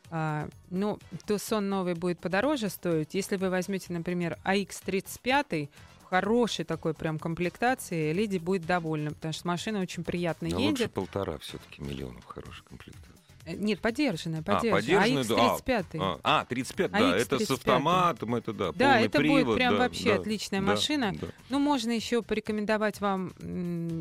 а, 0.10 0.48
ну, 0.70 1.00
Тусон 1.26 1.70
новый 1.70 1.96
будет 1.96 2.20
подороже 2.20 2.70
стоить. 2.70 3.14
Если 3.14 3.36
вы 3.36 3.50
возьмете, 3.50 3.92
например, 3.94 4.38
AX35 4.46 5.70
в 6.02 6.06
хорошей 6.10 6.66
такой 6.66 6.94
прям 6.94 7.20
комплектации, 7.20 8.14
леди 8.14 8.38
будет 8.38 8.66
довольна, 8.66 9.12
потому 9.12 9.34
что 9.34 9.48
машина 9.48 9.82
очень 9.82 10.04
приятно 10.04 10.48
Но 10.50 10.58
лучше 10.60 10.84
едет. 10.84 10.94
полтора 10.94 11.38
все-таки 11.40 11.82
миллионов 11.82 12.24
хорошей 12.26 12.64
комплектации. 12.64 13.17
Э, 13.48 13.56
Нет, 13.56 13.80
подержанная, 13.80 14.42
А, 14.42 14.44
подержанная. 14.44 14.82
подержанную, 14.82 15.26
да. 15.26 15.36
AX35. 15.58 15.86
А, 16.00 16.20
а, 16.42 16.46
35, 16.46 16.92
А 16.94 17.00
да, 17.00 17.18
это 17.18 17.40
с 17.40 17.42
X35. 17.50 17.54
автоматом, 17.54 18.36
это 18.36 18.54
да, 18.54 18.72
Да, 18.74 19.00
это 19.00 19.20
будет 19.20 19.28
привод, 19.44 19.56
прям 19.56 19.74
да, 19.74 19.80
вообще 19.80 20.14
да, 20.16 20.22
отличная 20.22 20.60
да, 20.60 20.66
машина. 20.68 21.14
да. 21.20 21.28
Ну, 21.50 21.60
можно 21.60 21.92
еще 21.92 22.22
порекомендовать 22.22 23.00
вам 23.00 23.32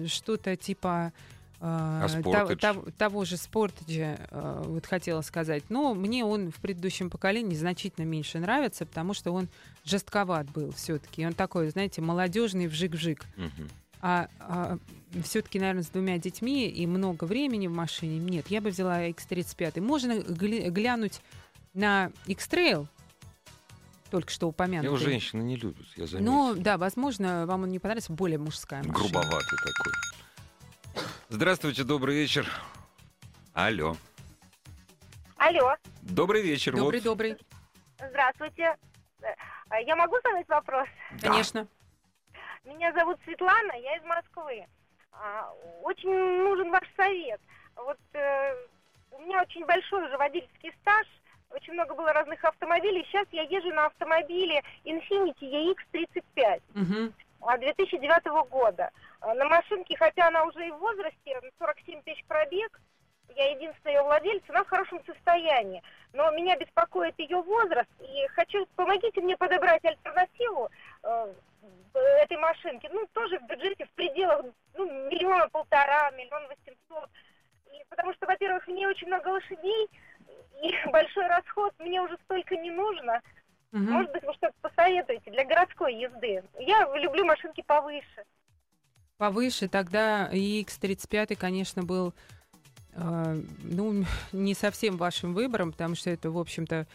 что-то 0.09 0.57
типа 0.57 1.13
э, 1.59 1.63
А 1.63 2.09
того, 2.23 2.55
того- 2.57 2.85
того 2.99 3.25
же 3.25 3.37
Sportage, 3.37 4.19
э, 4.31 4.63
вот 4.67 4.85
хотела 4.87 5.23
сказать. 5.23 5.65
Но 5.71 5.95
мне 5.95 6.25
он 6.25 6.51
в 6.51 6.57
предыдущем 6.57 7.09
поколении 7.09 7.55
значительно 7.55 8.05
меньше 8.05 8.39
нравится, 8.39 8.85
потому 8.85 9.15
что 9.15 9.33
он 9.33 9.49
жестковат 9.85 10.51
был 10.51 10.73
все-таки. 10.73 11.25
Он 11.27 11.33
такой, 11.33 11.71
знаете, 11.71 12.03
молодежный 12.03 12.67
вжик-вжик. 12.67 13.23
Мгм. 13.37 13.71
А, 14.01 14.29
все-таки, 15.25 15.59
наверное, 15.59 15.83
с 15.83 15.89
двумя 15.89 16.19
детьми 16.19 16.69
и 16.69 16.87
много 16.87 17.25
времени 17.25 17.67
в 17.67 17.73
машине. 17.73 18.19
Нет, 18.19 18.49
я 18.49 18.61
бы 18.61 18.71
взяла 18.71 19.07
X35. 19.09 19.81
Можно 19.81 20.13
гля- 20.21 20.69
глянуть 20.71 21.21
на 21.75 22.11
X-Trail, 22.27 22.87
только 24.11 24.31
что 24.31 24.49
упомянутый. 24.49 24.87
Его 24.89 24.97
женщины 24.97 25.43
не 25.43 25.57
любят, 25.57 25.87
я 25.97 26.07
заметил. 26.07 26.33
Ну, 26.33 26.55
да, 26.55 26.79
возможно, 26.79 27.47
вам 27.47 27.65
он 27.65 27.71
не 27.71 27.79
понравится, 27.79 28.13
более 28.13 28.39
мужская 28.39 28.81
машина. 28.81 28.95
Грубоватый 28.95 29.59
такой. 29.65 31.05
Здравствуйте, 31.29 31.85
добрый 31.85 32.15
вечер. 32.15 32.49
Алло. 33.53 33.97
Алло, 35.37 35.75
Добрый 36.03 36.43
вечер. 36.43 36.75
Добрый, 36.77 37.01
вот. 37.01 37.05
добрый. 37.05 37.37
здравствуйте. 38.11 38.75
А 39.69 39.81
Я 39.81 39.97
могу 39.97 40.17
задать 40.25 40.49
вопрос? 40.49 40.89
Да. 41.21 41.29
Конечно. 41.31 41.67
Меня 42.67 42.93
зовут 42.93 43.19
Светлана, 43.25 43.73
я 43.75 43.97
из 43.97 44.03
Москвы. 44.03 44.67
А, 45.13 45.53
очень 45.83 46.11
нужен 46.11 46.71
ваш 46.71 46.83
совет. 46.97 47.41
Вот 47.77 47.99
э, 48.13 48.55
у 49.13 49.21
меня 49.21 49.41
очень 49.43 49.65
большой 49.65 50.05
уже 50.05 50.17
водительский 50.19 50.75
стаж, 50.81 51.07
очень 51.51 51.75
много 51.75 51.95
было 51.95 52.13
разных 52.13 52.45
автомобилей. 52.45 53.05
Сейчас 53.05 53.27
я 53.31 53.43
езжу 53.43 53.73
на 53.73 53.87
автомобиле 53.87 54.63
Infiniti 54.85 55.75
EX35 55.95 56.63
угу. 56.75 57.59
2009 57.59 58.49
года. 58.51 58.91
А, 59.21 59.33
на 59.35 59.45
машинке, 59.45 59.97
хотя 59.97 60.27
она 60.27 60.43
уже 60.45 60.67
и 60.67 60.71
в 60.73 60.79
возрасте, 60.79 61.41
47 61.61 62.03
тысяч 62.03 62.25
пробег, 62.25 62.81
я 63.35 63.51
единственная 63.51 63.97
ее 63.97 64.03
владелец, 64.03 64.43
она 64.49 64.65
в 64.65 64.69
хорошем 64.69 65.03
состоянии. 65.05 65.83
Но 66.13 66.31
меня 66.31 66.57
беспокоит 66.57 67.19
ее 67.19 67.43
возраст, 67.43 67.91
и 68.01 68.27
хочу, 68.29 68.67
помогите 68.77 69.21
мне 69.21 69.37
подобрать 69.37 69.85
альтернативу 69.85 70.71
э, 71.03 71.33
этой 72.23 72.37
машинки. 72.37 72.89
Ну, 72.93 73.07
тоже 73.13 73.39
в 73.39 73.47
бюджете 73.47 73.85
в 73.85 73.91
пределах 73.91 74.45
ну, 74.75 74.87
миллиона 75.09 75.49
полтора, 75.49 76.11
миллион 76.13 76.47
восемьсот. 76.49 77.11
И, 77.67 77.85
потому 77.89 78.13
что, 78.15 78.27
во-первых, 78.27 78.67
мне 78.67 78.89
очень 78.89 79.09
много 79.09 79.29
лошадей, 79.29 79.89
и 80.63 80.75
большой 80.91 81.27
расход, 81.27 81.75
мне 81.79 82.01
уже 82.01 82.17
столько 82.25 82.57
не 82.57 82.71
нужно. 82.71 83.21
Угу. 83.73 83.83
Может 83.83 84.13
быть, 84.13 84.23
вы 84.23 84.33
что-то 84.35 84.55
посоветуете 84.63 85.31
для 85.31 85.45
городской 85.45 85.95
езды. 85.95 86.43
Я 86.59 86.89
люблю 86.97 87.25
машинки 87.25 87.63
повыше. 87.63 88.25
Повыше, 89.19 89.69
тогда 89.69 90.29
X35, 90.31 91.37
конечно, 91.37 91.83
был 91.83 92.11
э, 92.11 92.36
ну, 92.97 94.05
не 94.33 94.55
совсем 94.55 94.97
вашим 94.97 95.35
выбором, 95.35 95.73
потому 95.73 95.95
что 95.95 96.11
это, 96.11 96.31
в 96.31 96.39
общем-то, 96.39 96.87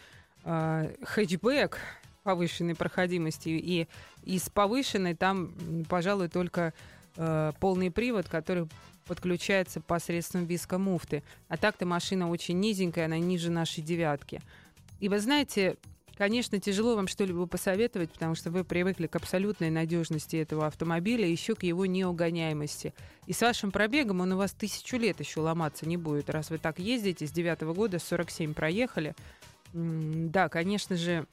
э, 0.44 0.94
хэтчбэк 1.04 1.78
повышенной 2.22 2.74
проходимости, 2.74 3.48
и 3.48 3.88
из 4.24 4.48
повышенной 4.48 5.14
там, 5.14 5.52
пожалуй, 5.88 6.28
только 6.28 6.72
э, 7.16 7.52
полный 7.58 7.90
привод, 7.90 8.28
который 8.28 8.68
подключается 9.06 9.80
посредством 9.80 10.44
виска 10.44 10.78
муфты. 10.78 11.22
А 11.48 11.56
так-то 11.56 11.84
машина 11.86 12.30
очень 12.30 12.60
низенькая, 12.60 13.06
она 13.06 13.18
ниже 13.18 13.50
нашей 13.50 13.82
девятки. 13.82 14.40
И 15.00 15.08
вы 15.08 15.18
знаете, 15.18 15.76
конечно, 16.16 16.58
тяжело 16.60 16.96
вам 16.96 17.08
что-либо 17.08 17.46
посоветовать, 17.46 18.10
потому 18.10 18.34
что 18.34 18.50
вы 18.50 18.64
привыкли 18.64 19.06
к 19.06 19.16
абсолютной 19.16 19.70
надежности 19.70 20.36
этого 20.36 20.66
автомобиля, 20.66 21.26
еще 21.26 21.54
к 21.54 21.62
его 21.62 21.86
неугоняемости. 21.86 22.94
И 23.26 23.32
с 23.32 23.40
вашим 23.40 23.70
пробегом 23.70 24.20
он 24.20 24.32
у 24.32 24.36
вас 24.36 24.52
тысячу 24.52 24.96
лет 24.96 25.20
еще 25.20 25.40
ломаться 25.40 25.86
не 25.86 25.96
будет. 25.96 26.30
Раз 26.30 26.50
вы 26.50 26.58
так 26.58 26.78
ездите, 26.78 27.26
с 27.26 27.30
девятого 27.30 27.74
года 27.74 27.98
47 27.98 28.54
проехали. 28.54 29.14
Да, 29.72 30.48
конечно 30.48 30.96
же, 30.96 31.26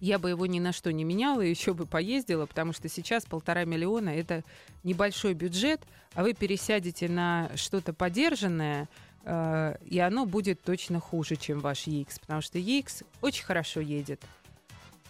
я 0.00 0.18
бы 0.18 0.30
его 0.30 0.46
ни 0.46 0.58
на 0.60 0.72
что 0.72 0.92
не 0.92 1.04
меняла, 1.04 1.42
еще 1.42 1.74
бы 1.74 1.84
поездила, 1.86 2.46
потому 2.46 2.72
что 2.72 2.88
сейчас 2.88 3.26
полтора 3.26 3.64
миллиона— 3.64 4.08
это 4.10 4.42
небольшой 4.82 5.34
бюджет, 5.34 5.82
а 6.14 6.22
вы 6.22 6.32
пересядете 6.32 7.08
на 7.08 7.50
что-то 7.54 7.92
подержанное, 7.92 8.88
и 9.24 9.98
оно 9.98 10.24
будет 10.24 10.62
точно 10.62 10.98
хуже, 10.98 11.36
чем 11.36 11.60
ваш 11.60 11.86
EX, 11.86 12.20
потому 12.20 12.40
что 12.40 12.58
EX 12.58 13.04
очень 13.20 13.44
хорошо 13.44 13.80
едет. 13.80 14.22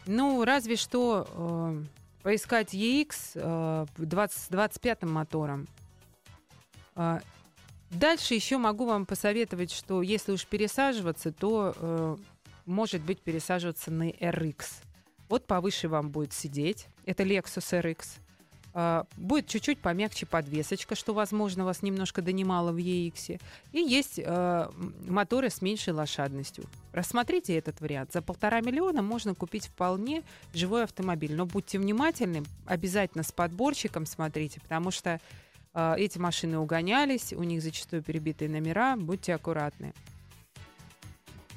Ну, 0.07 0.44
разве 0.44 0.77
что 0.77 1.29
э, 1.33 1.83
поискать 2.23 2.75
EX 2.75 3.33
э, 3.35 3.87
20, 3.96 4.38
с 4.38 4.49
25 4.49 5.03
мотором. 5.03 5.68
Э, 6.96 7.20
дальше 7.90 8.35
еще 8.35 8.59
могу 8.59 8.87
вам 8.87 9.07
посоветовать, 9.07 9.70
что 9.70 10.03
если 10.03 10.33
уж 10.33 10.46
пересаживаться, 10.46 11.33
то 11.33 11.75
э, 11.77 12.16
может 12.66 13.03
быть, 13.03 13.20
пересаживаться 13.20 13.90
на 13.90 14.11
RX. 14.11 14.66
Вот 15.29 15.46
повыше 15.46 15.88
вам 15.88 16.11
будет 16.11 16.33
сидеть. 16.33 16.87
Это 17.05 17.23
Lexus 17.23 17.81
RX. 17.83 18.18
Uh, 18.72 19.04
будет 19.16 19.48
чуть-чуть 19.48 19.80
помягче 19.80 20.26
подвесочка, 20.26 20.94
что, 20.94 21.12
возможно, 21.12 21.64
вас 21.64 21.83
немножко 21.83 22.22
донимало 22.22 22.70
в 22.70 22.76
EX. 22.76 23.40
И 23.72 23.80
есть 23.80 24.20
uh, 24.20 24.72
моторы 25.11 25.50
с 25.50 25.61
меньшей 25.61 25.92
лошадностью. 25.92 26.66
Рассмотрите 26.92 27.56
этот 27.56 27.80
вариант. 27.80 28.12
За 28.12 28.22
полтора 28.22 28.61
миллиона 28.61 29.02
можно 29.02 29.35
купить 29.35 29.66
вполне 29.66 30.22
живой 30.54 30.85
автомобиль. 30.85 31.35
Но 31.35 31.46
будьте 31.46 31.80
внимательны, 31.80 32.44
обязательно 32.64 33.24
с 33.24 33.33
подборщиком 33.33 34.06
смотрите, 34.06 34.61
потому 34.61 34.92
что 34.92 35.20
uh, 35.74 35.96
эти 35.96 36.18
машины 36.18 36.56
угонялись, 36.59 37.33
у 37.33 37.42
них 37.42 37.62
зачастую 37.62 38.04
перебитые 38.04 38.48
номера. 38.48 38.96
Будьте 38.96 39.35
аккуратны. 39.35 39.92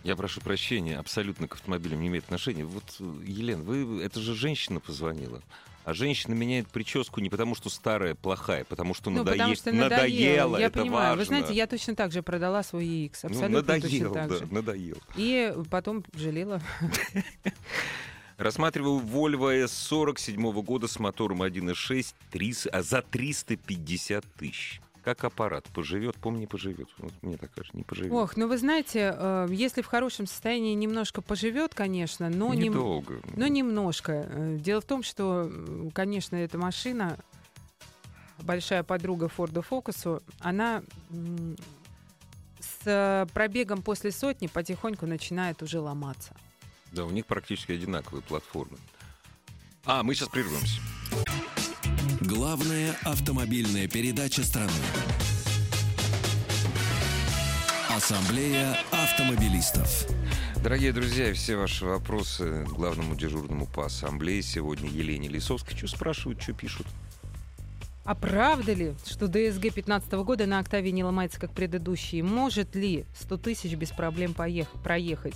Я 0.04 0.16
прошу 0.16 0.42
прощения, 0.42 0.98
абсолютно 0.98 1.48
к 1.48 1.54
автомобилям 1.54 2.02
не 2.02 2.08
имеет 2.08 2.26
отношения. 2.26 2.66
Вот, 2.66 3.00
Елена, 3.24 3.64
вы, 3.64 4.02
это 4.02 4.20
же 4.20 4.34
женщина 4.36 4.80
позвонила. 4.80 5.42
А 5.86 5.94
женщина 5.94 6.34
меняет 6.34 6.68
прическу 6.70 7.20
не 7.20 7.30
потому, 7.30 7.56
что 7.56 7.70
старая 7.70 8.16
плохая, 8.16 8.64
потому 8.64 8.94
что, 8.94 9.10
ну, 9.10 9.18
надое... 9.18 9.36
потому 9.36 9.56
что 9.56 9.72
надоело. 9.72 9.90
надоело. 9.90 10.58
Я 10.58 10.66
это 10.68 10.80
понимаю. 10.80 11.18
Важно. 11.18 11.20
Вы 11.20 11.26
знаете, 11.26 11.54
я 11.54 11.68
точно 11.68 11.96
так 11.96 12.12
же 12.12 12.24
продала 12.24 12.64
свой 12.64 12.86
EX. 12.86 13.20
Ну, 13.24 13.30
абсолютно 13.30 13.50
ну, 13.50 13.56
надоел, 13.56 13.82
точно 13.82 14.10
так 14.14 14.30
да, 14.30 14.38
же. 14.38 14.54
надоел. 14.54 14.98
И 15.18 15.54
потом 15.70 16.06
жалела. 16.14 16.62
Рассматривал 18.38 19.00
Volvo 19.00 19.64
S40 19.66 20.20
седьмого 20.20 20.62
года 20.62 20.88
с 20.88 21.00
мотором 21.00 21.44
1.6 21.44 22.70
а 22.72 22.82
за 22.82 23.02
350 23.02 24.26
тысяч. 24.38 24.82
Как 25.04 25.24
аппарат 25.26 25.66
поживет, 25.66 26.16
помню, 26.16 26.42
не 26.42 26.48
поживет. 26.48 26.88
Вот 26.98 27.12
мне 27.22 27.38
так 27.38 27.52
кажется, 27.52 27.76
не 27.76 27.84
поживет. 27.84 28.12
Ох, 28.14 28.38
ну 28.38 28.48
вы 28.48 28.58
знаете, 28.58 29.14
э, 29.14 29.48
если 29.50 29.82
в 29.82 29.88
хорошем 29.88 30.28
состоянии 30.28 30.74
немножко 30.74 31.22
поживет, 31.22 31.76
конечно, 31.76 32.30
но 32.30 32.54
недолго. 32.54 33.16
Не, 33.16 33.22
но 33.36 33.48
немножко. 33.48 34.26
Э, 34.30 34.58
дело 34.60 34.80
в 34.80 34.86
том, 34.86 35.04
что, 35.04 35.52
конечно, 35.94 36.38
эта 36.38 36.58
машина 36.58 37.18
большая 38.40 38.84
подруга 38.84 39.28
Форду 39.28 39.62
Фокусу, 39.62 40.22
она 40.40 40.84
с 42.60 43.28
пробегом 43.34 43.82
после 43.82 44.12
сотни 44.12 44.48
потихоньку 44.48 45.06
начинает 45.06 45.62
уже 45.62 45.80
ломаться. 45.80 46.34
Да, 46.92 47.06
у 47.06 47.10
них 47.10 47.26
практически 47.26 47.74
одинаковые 47.74 48.22
платформы. 48.22 48.78
А, 49.86 50.04
мы 50.04 50.16
сейчас 50.16 50.30
прервемся. 50.30 50.80
Главная 52.26 52.96
автомобильная 53.04 53.90
передача 53.90 54.44
страны. 54.44 54.72
Ассамблея 57.90 58.78
автомобилистов. 58.92 60.08
Дорогие 60.64 60.94
друзья, 60.94 61.34
все 61.34 61.58
ваши 61.58 61.86
вопросы 61.86 62.64
главному 62.70 63.16
дежурному 63.16 63.68
по 63.68 63.88
ассамблее 63.88 64.42
сегодня 64.42 64.90
Елене 64.90 65.28
Лисовской. 65.28 65.76
Что 65.76 65.88
спрашивают, 65.88 66.42
что 66.42 66.54
пишут? 66.54 66.88
А 68.06 68.16
правда 68.16 68.72
ли, 68.72 68.94
что 69.06 69.28
ДСГ 69.28 69.74
15 69.74 70.14
года 70.14 70.46
на 70.46 70.60
«Октаве» 70.60 70.94
не 70.94 71.04
ломается, 71.04 71.42
как 71.42 71.52
предыдущие? 71.52 72.24
Может 72.24 72.74
ли 72.74 73.04
100 73.20 73.38
тысяч 73.38 73.74
без 73.74 73.90
проблем 73.90 74.34
поехать, 74.34 74.82
проехать? 74.82 75.36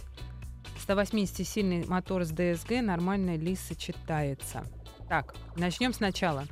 180-сильный 0.87 1.85
мотор 1.85 2.23
с 2.23 2.29
ДСГ 2.29 2.81
нормально 2.81 3.35
ли 3.35 3.57
сочетается? 3.57 4.65
Так, 5.09 5.35
начнем 5.57 5.93
сначала. 5.93 6.47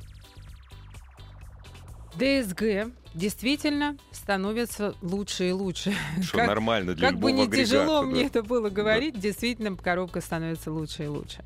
ДСГ 2.18 2.92
действительно 3.14 3.96
становится 4.12 4.94
лучше 5.02 5.48
и 5.48 5.52
лучше. 5.52 5.94
Что 6.22 6.38
как, 6.38 6.48
нормально 6.48 6.94
для 6.94 7.08
Как 7.08 7.18
бы 7.18 7.32
не 7.32 7.44
агрегата, 7.44 7.70
тяжело 7.70 8.00
да. 8.00 8.06
мне 8.06 8.24
это 8.24 8.42
было 8.42 8.68
говорить, 8.68 9.14
да. 9.14 9.20
действительно 9.20 9.74
коробка 9.76 10.20
становится 10.20 10.70
лучше 10.70 11.04
и 11.04 11.06
лучше. 11.06 11.44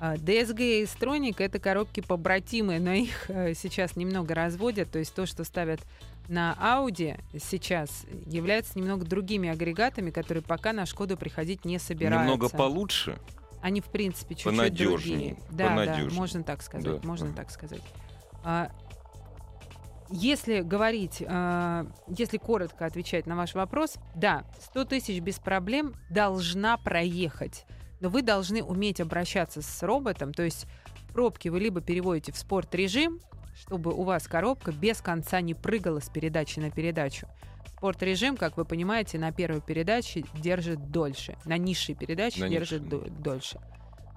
А, 0.00 0.16
и 0.16 0.18
Stronix— 0.18 1.36
это 1.38 1.60
коробки 1.60 2.00
побратимые, 2.00 2.80
но 2.80 2.92
их 2.92 3.30
э, 3.30 3.54
сейчас 3.54 3.94
немного 3.94 4.34
разводят. 4.34 4.90
То 4.90 4.98
есть 4.98 5.14
то, 5.14 5.26
что 5.26 5.44
ставят 5.44 5.80
на 6.28 6.56
Audi 6.60 7.20
сейчас, 7.40 8.04
является 8.26 8.78
немного 8.78 9.04
другими 9.04 9.48
агрегатами, 9.48 10.10
которые 10.10 10.42
пока 10.42 10.72
на 10.72 10.86
Шкоду 10.86 11.16
приходить 11.16 11.64
не 11.64 11.78
собираются. 11.78 12.24
Немного 12.24 12.48
получше? 12.48 13.16
Они, 13.60 13.80
в 13.80 13.84
принципе, 13.84 14.34
чуть-чуть 14.34 14.74
другие. 14.74 15.36
Да, 15.52 15.84
да, 15.84 16.08
можно 16.10 16.42
так 16.42 16.62
сказать, 16.62 17.00
да. 17.00 17.06
можно 17.06 17.32
так 17.32 17.52
сказать. 17.52 17.82
А, 18.44 18.72
если 20.12 20.60
говорить, 20.60 21.22
э, 21.26 21.84
если 22.06 22.36
коротко 22.36 22.86
отвечать 22.86 23.26
на 23.26 23.34
ваш 23.34 23.54
вопрос, 23.54 23.96
да, 24.14 24.44
100 24.60 24.84
тысяч 24.84 25.20
без 25.20 25.38
проблем 25.38 25.94
должна 26.10 26.76
проехать. 26.76 27.64
Но 28.00 28.08
вы 28.08 28.22
должны 28.22 28.62
уметь 28.62 29.00
обращаться 29.00 29.62
с 29.62 29.82
роботом, 29.82 30.34
то 30.34 30.42
есть 30.42 30.66
пробки 31.12 31.48
вы 31.48 31.60
либо 31.60 31.80
переводите 31.80 32.32
в 32.32 32.36
спорт-режим, 32.36 33.20
чтобы 33.54 33.92
у 33.92 34.02
вас 34.02 34.28
коробка 34.28 34.72
без 34.72 35.00
конца 35.00 35.40
не 35.40 35.54
прыгала 35.54 36.00
с 36.00 36.08
передачи 36.08 36.58
на 36.58 36.70
передачу. 36.70 37.28
Спорт-режим, 37.76 38.36
как 38.36 38.56
вы 38.56 38.64
понимаете, 38.64 39.18
на 39.18 39.32
первой 39.32 39.60
передаче 39.60 40.24
держит 40.34 40.90
дольше, 40.90 41.36
на 41.44 41.58
низшей 41.58 41.94
передаче 41.94 42.40
на 42.40 42.48
держит 42.48 42.82
низшей. 42.82 43.10
дольше. 43.10 43.60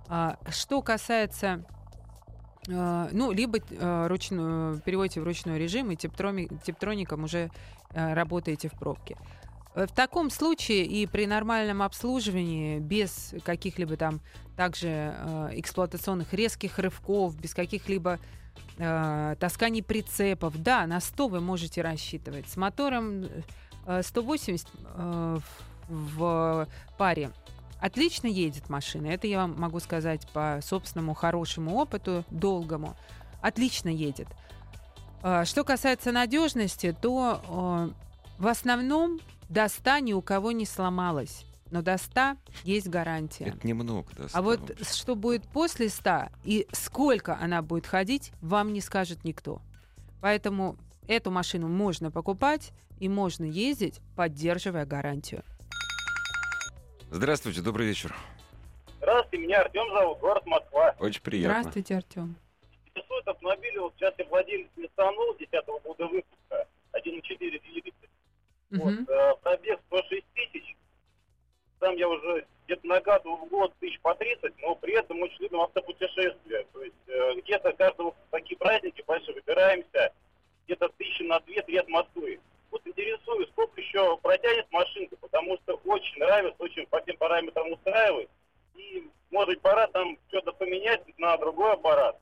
А, 0.08 0.38
что 0.50 0.82
касается 0.82 1.66
ну, 2.68 3.32
либо 3.32 3.60
uh, 3.60 4.08
ручную, 4.08 4.80
переводите 4.80 5.22
в 5.22 5.24
ручной 5.24 5.60
режим 5.60 5.92
и 5.92 5.96
типтроником 5.96 7.26
уже 7.26 7.52
uh, 7.92 8.14
работаете 8.14 8.70
в 8.70 8.74
пробке. 8.74 9.18
В 9.76 9.88
таком 9.88 10.30
случае 10.30 10.86
и 10.86 11.06
при 11.06 11.28
нормальном 11.28 11.82
обслуживании, 11.82 12.80
без 12.80 13.36
каких-либо 13.44 13.98
там 13.98 14.22
также 14.56 15.14
эксплуатационных 15.52 16.34
резких 16.34 16.80
рывков, 16.80 17.36
без 17.36 17.54
каких-либо 17.54 18.20
э, 18.78 19.36
таскание 19.40 19.84
прицепов. 19.84 20.62
Да, 20.62 20.86
на 20.88 21.00
100 21.00 21.28
вы 21.28 21.42
можете 21.42 21.82
рассчитывать. 21.82 22.48
С 22.50 22.58
мотором 22.58 23.26
э, 23.86 24.02
180 24.04 24.68
э, 24.96 25.40
в 25.88 26.68
паре 26.98 27.32
отлично 27.86 28.28
едет 28.28 28.70
машина. 28.70 29.08
Это 29.08 29.28
я 29.28 29.40
вам 29.40 29.60
могу 29.60 29.80
сказать 29.80 30.28
по 30.34 30.60
собственному 30.62 31.14
хорошему 31.14 31.76
опыту, 31.76 32.26
долгому. 32.30 32.96
Отлично 33.42 33.90
едет. 33.90 34.28
Э, 35.24 35.46
что 35.46 35.64
касается 35.64 36.12
надежности, 36.12 36.96
то 37.00 37.94
в 38.38 38.48
основном 38.48 39.20
до 39.50 39.68
100 39.68 40.00
ни 40.00 40.14
у 40.14 40.22
кого 40.22 40.52
не 40.52 40.66
сломалось 40.66 41.46
но 41.72 41.82
до 41.82 41.98
100 41.98 42.38
есть 42.64 42.88
гарантия. 42.88 43.46
Это 43.46 43.68
немного, 43.68 44.08
да. 44.18 44.28
А 44.32 44.42
вот 44.42 44.78
что 44.88 45.16
будет 45.16 45.48
после 45.48 45.90
100 45.90 46.28
и 46.44 46.68
сколько 46.72 47.38
она 47.38 47.62
будет 47.62 47.88
ходить, 47.88 48.32
вам 48.42 48.72
не 48.72 48.82
скажет 48.82 49.24
никто. 49.24 49.62
Поэтому 50.22 50.78
эту 51.08 51.32
машину 51.32 51.68
можно 51.68 52.12
покупать 52.12 52.72
и 53.00 53.10
можно 53.10 53.44
ездить, 53.44 54.00
поддерживая 54.16 54.86
гарантию. 54.86 55.44
Здравствуйте, 57.12 57.62
добрый 57.62 57.88
вечер. 57.88 58.16
Здравствуйте, 58.98 59.46
меня 59.46 59.62
Артем 59.62 59.88
зовут, 59.94 60.20
город 60.20 60.46
Москва. 60.46 60.96
Очень 61.00 61.22
приятно. 61.22 61.60
Здравствуйте, 61.60 61.96
Артем. 61.96 62.36
Интересует 62.88 63.28
автомобиль, 63.28 63.80
вот 63.80 63.94
сейчас 63.96 64.14
я 64.18 64.26
владелец 64.26 64.68
Nissan 64.76 65.14
10 65.40 65.54
-го 65.54 65.80
года 65.84 66.08
выпуска, 66.08 66.68
1.4 66.94 67.60
двигатель. 67.60 68.10
Угу. 68.72 68.82
Вот, 68.82 69.10
э, 69.10 69.34
пробег 69.42 69.80
106 69.88 70.26
тысяч, 70.34 70.76
сам 71.80 71.96
я 71.96 72.10
уже 72.10 72.46
где-то 72.66 72.88
нагадываю 72.88 73.38
в 73.38 73.50
год 73.50 73.74
тысяч 73.80 74.00
по 74.02 74.16
30, 74.16 74.54
но 74.62 74.76
при 74.76 74.98
этом 74.98 75.22
очень 75.22 75.38
любим 75.40 75.62
автопутешествия. 75.62 76.66
То 76.74 76.84
есть 76.84 76.96
э, 77.08 77.36
где-то 77.42 77.74
каждого 77.74 78.16
такие 78.32 78.58
праздники 78.58 79.04
большие 79.06 79.36
выбираемся, 79.36 80.12
где-то 80.66 80.90
тысячи 80.98 81.22
на 81.24 81.40
две-три 81.42 81.78
от 81.78 81.88
Москвы. 81.88 82.40
Вот 82.72 82.82
интересую, 82.86 83.48
сколько 83.48 83.80
еще 83.80 84.18
протянет 84.18 84.66
машинка, 84.72 85.16
потому 85.18 85.58
что 85.58 85.80
очень 85.86 86.20
нравится, 86.20 86.62
очень 86.62 86.86
по 86.88 87.02
всем 87.02 87.16
параметрам 87.18 87.72
устраивает. 87.72 88.30
И, 88.76 89.08
может, 89.32 89.62
пора 89.62 89.88
там 89.88 90.18
что-то 90.28 90.52
поменять 90.54 91.02
на 91.18 91.38
другой 91.38 91.74
аппарат. 91.74 92.20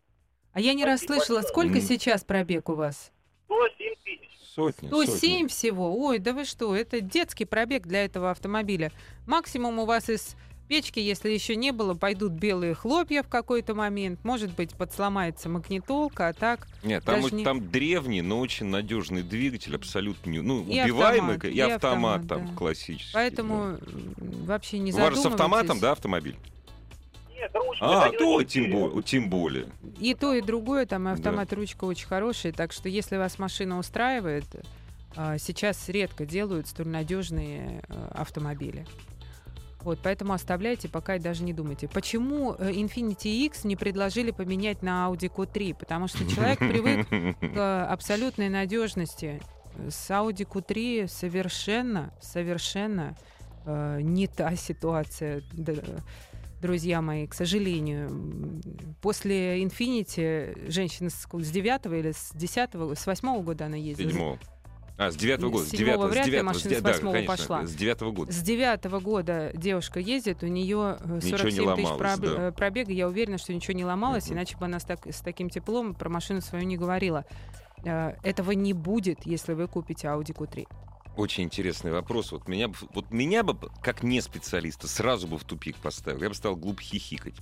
А 0.54 0.62
я 0.74 0.78
не 0.78 0.86
расслышала, 0.86 1.42
сколько 1.42 1.80
сейчас 1.82 2.24
пробег 2.24 2.70
у 2.70 2.74
вас? 2.74 3.12
107 3.46 3.94
тысяч. 4.04 4.30
Сотни. 4.56 4.88
107 4.88 5.08
сотни. 5.16 5.48
всего. 5.48 6.06
Ой, 6.06 6.20
да 6.20 6.34
вы 6.34 6.46
что, 6.46 6.76
это 6.76 7.02
детский 7.02 7.46
пробег 7.46 7.86
для 7.88 8.06
этого 8.06 8.32
автомобиля. 8.32 8.92
Максимум 9.28 9.80
у 9.80 9.86
вас 9.86 10.10
из 10.10 10.36
печки, 10.68 11.00
если 11.00 11.30
еще 11.30 11.56
не 11.56 11.72
было, 11.72 11.94
пойдут 11.94 12.34
белые 12.34 12.74
хлопья 12.74 13.22
в 13.22 13.28
какой-то 13.28 13.76
момент. 13.76 14.24
Может 14.24 14.56
быть, 14.56 14.74
подсломается 14.74 15.50
магнитолка, 15.50 16.30
а 16.30 16.34
так... 16.34 16.68
Нет, 16.82 17.04
там, 17.04 17.22
не... 17.32 17.44
там 17.44 17.70
древний, 17.70 18.22
но 18.22 18.40
очень 18.40 18.68
надежный 18.68 19.22
двигатель, 19.22 19.76
абсолютно 19.76 20.32
не, 20.32 20.40
ну, 20.40 20.64
и 20.64 20.82
убиваемый, 20.82 21.36
автомат, 21.36 21.56
и, 21.56 21.60
автомат, 21.60 22.22
автомат 22.22 22.28
там 22.28 22.48
да. 22.48 22.56
классический. 22.56 23.14
Поэтому 23.14 23.78
да. 23.78 24.46
вообще 24.46 24.80
не 24.80 24.92
У 24.92 24.98
вас 24.98 25.22
с 25.22 25.26
автоматом, 25.26 25.80
да, 25.80 25.92
автомобиль? 25.92 26.38
А, 27.80 28.10
то 28.12 28.44
тем, 28.44 28.72
более, 28.72 29.04
тем 29.04 29.30
более. 29.30 29.66
И 30.00 30.14
то, 30.14 30.34
и 30.34 30.42
другое, 30.42 30.86
там 30.86 31.08
и 31.08 31.12
автомат, 31.12 31.50
да. 31.50 31.56
ручка 31.56 31.86
очень 31.86 32.08
хорошая, 32.08 32.54
так 32.54 32.72
что 32.72 32.90
если 32.90 33.18
вас 33.18 33.40
машина 33.40 33.78
устраивает, 33.78 34.46
а, 35.16 35.38
сейчас 35.38 35.90
редко 35.90 36.26
делают 36.26 36.68
столь 36.68 36.88
надежные 36.88 37.84
а, 37.90 38.12
автомобили. 38.16 38.86
Вот, 39.84 40.00
поэтому 40.02 40.34
оставляйте, 40.34 40.88
пока 40.88 41.16
и 41.18 41.20
даже 41.20 41.44
не 41.44 41.52
думайте. 41.52 41.90
Почему 41.90 42.56
э, 42.58 42.72
Infinity 42.72 43.46
X 43.46 43.66
не 43.66 43.76
предложили 43.76 44.32
поменять 44.32 44.82
на 44.82 45.10
Audi 45.10 45.30
Q3? 45.30 45.76
Потому 45.78 46.08
что 46.08 46.26
человек 46.30 46.60
привык 46.60 47.06
к 47.54 47.86
абсолютной 47.88 48.48
надежности. 48.48 49.42
С 49.90 50.10
Audi 50.10 50.48
Q3 50.48 51.10
совершенно, 51.10 52.14
совершенно 52.22 53.18
э, 53.66 54.00
не 54.02 54.28
та 54.28 54.56
ситуация 54.56 55.44
друзья 56.64 57.02
мои, 57.02 57.28
к 57.28 57.34
сожалению. 57.34 58.62
После 59.02 59.62
Infinity 59.64 60.72
женщина 60.72 61.10
с, 61.10 61.28
с 61.32 61.52
9 61.52 61.86
или 61.86 62.12
с 62.12 62.32
10 62.34 62.70
с 62.98 63.06
8 63.06 63.44
года 63.44 63.66
она 63.66 63.76
ездила. 63.76 64.10
Седьмого. 64.10 64.40
А, 64.98 65.12
с 65.12 65.16
девятого 65.16 65.50
года. 65.50 65.66
С 65.66 65.70
седьмого 65.70 66.08
вряд 66.08 66.28
ли 66.28 66.42
машина 66.42 66.76
с 66.76 66.82
восьмого 66.82 67.20
да, 67.20 67.26
пошла. 67.26 67.66
С 67.66 67.74
девятого 67.74 68.12
года. 68.12 68.32
С 68.32 68.42
девятого 68.42 69.00
года 69.00 69.52
девушка 69.56 70.00
ездит, 70.00 70.44
у 70.44 70.48
нее 70.48 70.98
47 71.04 71.70
э, 71.70 71.76
тысяч 71.76 71.98
проб... 71.98 72.20
да. 72.20 72.48
Э, 72.48 72.52
пробега. 72.52 72.92
Я 72.92 73.08
уверена, 73.08 73.38
что 73.38 73.54
ничего 73.54 73.76
не 73.76 73.84
ломалось, 73.84 74.28
uh-huh. 74.28 74.34
иначе 74.34 74.56
бы 74.58 74.66
она 74.66 74.80
с, 74.80 74.84
так, 74.84 75.06
с 75.08 75.22
таким 75.22 75.50
теплом 75.50 75.96
про 75.96 76.10
машину 76.10 76.42
свою 76.42 76.66
не 76.66 76.78
говорила. 76.78 77.26
Э, 77.84 78.14
этого 78.24 78.52
не 78.52 78.74
будет, 78.74 79.26
если 79.26 79.54
вы 79.54 79.68
купите 79.68 80.08
Audi 80.08 80.34
Q3. 80.34 80.68
Очень 81.16 81.44
интересный 81.44 81.92
вопрос. 81.92 82.32
Вот 82.32 82.48
меня, 82.48 82.72
вот 82.94 83.12
меня 83.12 83.44
бы, 83.44 83.58
как 83.82 84.04
не 84.04 84.20
специалиста, 84.22 84.88
сразу 84.88 85.28
бы 85.28 85.38
в 85.38 85.44
тупик 85.44 85.76
поставил. 85.78 86.22
Я 86.22 86.30
бы 86.30 86.36
стал 86.36 86.56
глупо 86.56 86.82
хихикать. 86.82 87.36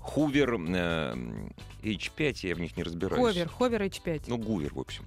Хувер 0.00 0.54
э, 0.54 1.16
H5, 1.82 2.46
я 2.46 2.54
в 2.54 2.60
них 2.60 2.76
не 2.76 2.82
разбираюсь. 2.82 3.24
Ховер, 3.24 3.48
Ховер 3.48 3.82
H5. 3.84 4.24
Ну, 4.26 4.36
Гувер, 4.36 4.74
в 4.74 4.80
общем. 4.80 5.06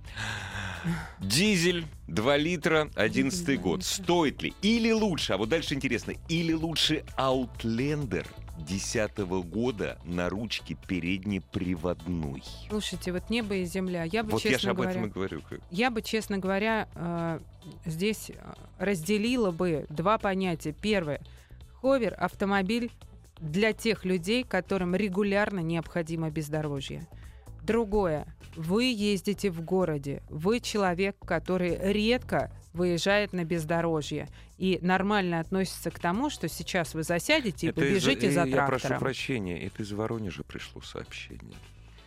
Дизель, 1.20 1.86
2 2.07 2.38
литра, 2.38 2.89
11 2.95 3.61
год. 3.61 3.84
Стоит 3.84 4.41
ли? 4.41 4.55
Или 4.63 4.91
лучше, 4.91 5.34
а 5.34 5.38
вот 5.38 5.49
дальше 5.49 5.76
интересно, 5.76 6.13
или 6.30 6.53
лучше 6.53 7.05
Outlander 7.15 8.26
2010 8.58 9.20
года 9.49 9.97
на 10.03 10.30
ручке 10.30 10.76
переднеприводной. 10.88 12.43
Слушайте, 12.70 13.12
вот 13.12 13.30
небо 13.30 13.55
и 13.55 13.66
земля. 13.66 14.03
Я 14.03 14.24
бы, 14.24 14.32
вот 14.32 14.41
честно 14.41 14.53
я 14.53 14.60
же 14.60 14.70
об 14.72 14.78
говоря, 14.78 14.91
этом 14.91 15.05
и 15.05 15.10
говорю. 15.10 15.41
Я 15.72 15.91
бы, 15.91 16.01
честно 16.01 16.38
говоря, 16.38 16.88
э, 16.95 17.39
здесь 17.86 18.32
разделила 18.80 19.51
бы 19.51 19.86
два 19.89 20.18
понятия. 20.18 20.74
Первое. 20.74 21.22
Ховер— 21.82 22.16
автомобиль 22.18 22.91
для 23.39 23.74
тех 23.74 24.05
людей, 24.05 24.43
которым 24.43 24.95
регулярно 24.95 25.60
необходимо 25.60 26.30
бездорожье. 26.30 27.08
Другое. 27.68 28.26
Вы 28.55 28.86
ездите 28.86 29.51
в 29.51 29.61
городе. 29.61 30.24
Вы 30.30 30.61
человек, 30.61 31.18
который 31.20 31.78
редко 31.80 32.51
выезжает 32.74 33.34
на 33.34 33.43
бездорожье 33.43 34.30
и 34.57 34.80
нормально 34.82 35.39
относится 35.39 35.91
к 35.91 35.99
тому, 35.99 36.30
что 36.30 36.47
сейчас 36.47 36.93
вы 36.93 37.03
засядете 37.03 37.68
и 37.68 37.70
это 37.70 37.82
побежите 37.82 38.28
из, 38.28 38.34
за 38.34 38.45
трактором. 38.45 38.80
Я 38.82 38.88
прошу 38.88 38.99
прощения, 38.99 39.61
это 39.61 39.84
из 39.84 39.91
Воронежа 39.91 40.43
пришло 40.43 40.82
сообщение. 40.82 41.57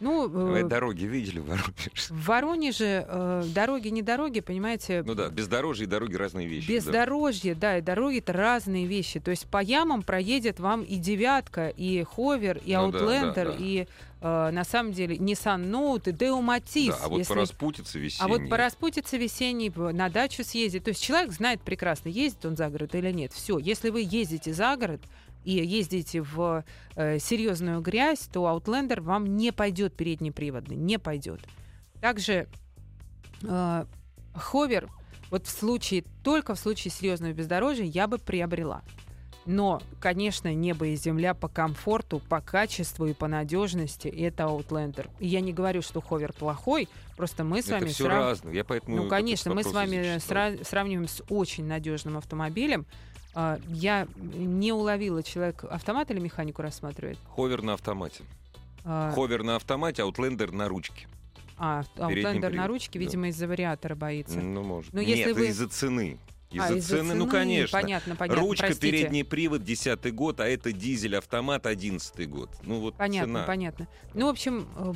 Ну, 0.00 0.28
Вы 0.28 0.60
э, 0.60 0.64
дороги 0.64 1.04
видели 1.04 1.38
в 1.40 1.46
Воронеже? 1.46 1.90
В 2.08 2.26
Воронеже 2.26 3.06
э, 3.06 3.42
дороги 3.54 3.88
не 3.88 4.02
дороги, 4.02 4.40
понимаете? 4.40 5.02
Ну 5.04 5.14
да, 5.14 5.28
бездорожье 5.28 5.84
и 5.84 5.88
дороги 5.88 6.16
разные 6.16 6.46
вещи. 6.46 6.68
Бездорожье, 6.68 7.54
да, 7.54 7.60
да 7.72 7.78
и 7.78 7.80
дороги 7.82 8.18
это 8.18 8.32
разные 8.32 8.86
вещи. 8.86 9.20
То 9.20 9.30
есть 9.30 9.46
по 9.46 9.62
ямам 9.62 10.02
проедет 10.02 10.58
вам 10.58 10.82
и 10.82 10.96
девятка, 10.96 11.68
и 11.68 12.02
ховер, 12.02 12.60
и 12.64 12.74
ну, 12.74 12.88
Outlander, 12.88 13.34
да, 13.34 13.44
да, 13.44 13.44
да. 13.44 13.56
и 13.58 13.86
э, 14.22 14.50
на 14.50 14.64
самом 14.64 14.92
деле 14.92 15.16
Nissan 15.16 15.70
Note, 15.70 16.10
и 16.10 16.12
Deo 16.12 16.40
Matiz. 16.40 16.88
Да, 16.88 16.98
а 17.02 17.08
вот 17.08 17.18
если... 17.18 17.34
по 17.34 17.40
распутице 17.40 17.98
весенней. 17.98 18.24
А 18.24 18.28
вот 18.28 18.48
по 18.48 18.56
распутице 18.56 19.18
весенней 19.18 19.70
на 19.92 20.08
дачу 20.08 20.44
съездить. 20.44 20.84
То 20.84 20.90
есть 20.90 21.02
человек 21.02 21.30
знает 21.32 21.60
прекрасно, 21.60 22.08
ездит 22.08 22.46
он 22.46 22.56
за 22.56 22.70
город 22.70 22.94
или 22.94 23.12
нет. 23.12 23.32
Все, 23.32 23.58
если 23.58 23.90
вы 23.90 24.06
ездите 24.08 24.54
за 24.54 24.76
город, 24.76 25.02
и 25.44 25.52
ездите 25.52 26.22
в 26.22 26.64
э, 26.96 27.18
серьезную 27.18 27.80
грязь, 27.80 28.28
то 28.32 28.44
Outlander 28.44 29.00
вам 29.00 29.36
не 29.36 29.52
пойдет 29.52 29.94
переднеприводный, 29.94 30.76
не 30.76 30.98
пойдет. 30.98 31.40
Также 32.00 32.48
э, 33.42 33.84
ховер, 34.34 34.88
вот 35.30 35.46
в 35.46 35.50
случае, 35.50 36.04
только 36.22 36.54
в 36.54 36.58
случае 36.58 36.90
серьезного 36.90 37.32
бездорожья 37.32 37.84
я 37.84 38.06
бы 38.06 38.18
приобрела. 38.18 38.82
Но, 39.46 39.80
конечно, 40.00 40.52
небо 40.54 40.86
и 40.86 40.96
земля 40.96 41.34
по 41.34 41.48
комфорту, 41.48 42.20
по 42.28 42.40
качеству 42.40 43.06
и 43.06 43.14
по 43.14 43.26
надежности 43.26 44.06
это 44.06 44.44
Outlander. 44.44 45.08
И 45.18 45.26
я 45.26 45.40
не 45.40 45.52
говорю, 45.52 45.82
что 45.82 46.00
ховер 46.00 46.32
плохой, 46.32 46.88
просто 47.16 47.42
мы 47.42 47.62
с 47.62 47.66
это 47.66 47.74
вами 47.76 47.86
все 47.86 48.04
срав... 48.04 48.18
разное. 48.18 48.52
Я 48.52 48.64
поэтому 48.64 48.96
ну, 48.96 49.08
конечно, 49.08 49.54
мы 49.54 49.64
с 49.64 49.72
вами 49.72 50.18
сра- 50.18 50.62
сравниваем 50.64 51.08
с 51.08 51.22
очень 51.30 51.64
надежным 51.64 52.18
автомобилем, 52.18 52.86
я 53.34 54.08
не 54.16 54.72
уловила, 54.72 55.22
человек 55.22 55.64
автомат 55.64 56.10
или 56.10 56.18
механику 56.18 56.62
рассматривает? 56.62 57.18
Ховер 57.28 57.62
на 57.62 57.74
автомате. 57.74 58.24
А... 58.84 59.12
Ховер 59.12 59.42
на 59.42 59.56
автомате, 59.56 60.02
аутлендер 60.02 60.52
на 60.52 60.68
ручке. 60.68 61.06
А, 61.58 61.84
аутлендер 61.98 62.52
на 62.52 62.66
ручке, 62.66 62.98
видимо, 62.98 63.24
да. 63.24 63.28
из-за 63.28 63.46
вариатора 63.46 63.94
боится. 63.94 64.40
Ну, 64.40 64.62
может. 64.62 64.92
Но 64.92 65.00
если 65.00 65.28
Нет, 65.28 65.36
вы... 65.36 65.48
из-за 65.48 65.68
цены. 65.68 66.18
Из-за, 66.50 66.66
а, 66.66 66.72
из 66.72 66.86
цены, 66.86 67.00
цены, 67.00 67.14
ну, 67.14 67.28
конечно. 67.28 67.78
Понятно, 67.78 68.16
понятно. 68.16 68.42
Ручка, 68.42 68.66
простите. 68.66 68.90
передний 68.90 69.24
привод, 69.24 69.62
10 69.62 70.14
год, 70.14 70.40
а 70.40 70.48
это 70.48 70.72
дизель, 70.72 71.16
автомат, 71.16 71.66
11 71.66 72.28
год. 72.28 72.50
Ну, 72.62 72.80
вот 72.80 72.96
Понятно, 72.96 73.34
цена. 73.34 73.46
понятно. 73.46 73.88
Ну, 74.14 74.26
в 74.26 74.30
общем, 74.30 74.66
э, 74.76 74.92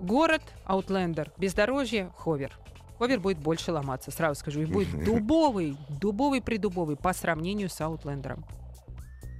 город, 0.00 0.42
Аутлендер, 0.64 1.32
бездорожье, 1.38 2.12
Ховер 2.16 2.58
ховер 3.02 3.18
будет 3.18 3.38
больше 3.38 3.72
ломаться, 3.72 4.12
сразу 4.12 4.38
скажу. 4.38 4.62
И 4.62 4.64
будет 4.64 5.04
дубовый, 5.04 5.76
дубовый 6.00 6.40
придубовый 6.40 6.94
по 6.94 7.12
сравнению 7.12 7.68
с 7.68 7.80
Аутлендером. 7.80 8.44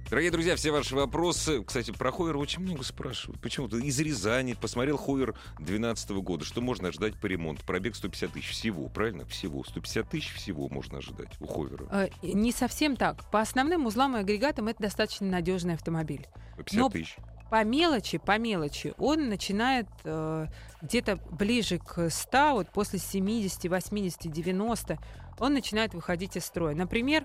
Дорогие 0.09 0.31
друзья, 0.31 0.57
все 0.57 0.71
ваши 0.71 0.93
вопросы. 0.95 1.63
Кстати, 1.63 1.91
про 1.91 2.11
Хойер 2.11 2.35
очень 2.35 2.61
много 2.61 2.83
спрашивают. 2.83 3.41
Почему-то 3.41 3.77
из 3.77 3.97
Рязани 3.99 4.53
посмотрел 4.53 4.97
Хойер 4.97 5.33
2012 5.59 6.09
года. 6.11 6.43
Что 6.43 6.59
можно 6.59 6.89
ожидать 6.89 7.15
по 7.15 7.25
ремонту? 7.25 7.65
Пробег 7.65 7.95
150 7.95 8.33
тысяч 8.33 8.49
всего, 8.49 8.89
правильно? 8.89 9.25
Всего. 9.25 9.63
150 9.63 10.09
тысяч 10.09 10.33
всего 10.33 10.67
можно 10.67 10.97
ожидать 10.97 11.29
у 11.39 11.47
Хойера. 11.47 11.87
Э, 11.89 12.09
не 12.21 12.51
совсем 12.51 12.97
так. 12.97 13.23
По 13.31 13.39
основным 13.39 13.85
узлам 13.85 14.17
и 14.17 14.19
агрегатам 14.19 14.67
это 14.67 14.83
достаточно 14.83 15.25
надежный 15.25 15.73
автомобиль. 15.73 16.27
50 16.57 16.79
Но 16.79 16.89
тысяч. 16.89 17.15
По 17.53 17.63
мелочи, 17.63 18.17
по 18.17 18.39
мелочи, 18.39 18.95
он 18.97 19.29
начинает 19.29 19.85
э, 20.05 20.47
где-то 20.81 21.17
ближе 21.29 21.77
к 21.77 22.09
100, 22.09 22.53
вот 22.53 22.69
после 22.71 22.97
70, 22.97 23.69
80, 23.69 24.31
90, 24.31 24.97
он 25.37 25.53
начинает 25.53 25.93
выходить 25.93 26.35
из 26.35 26.45
строя. 26.45 26.73
Например, 26.73 27.23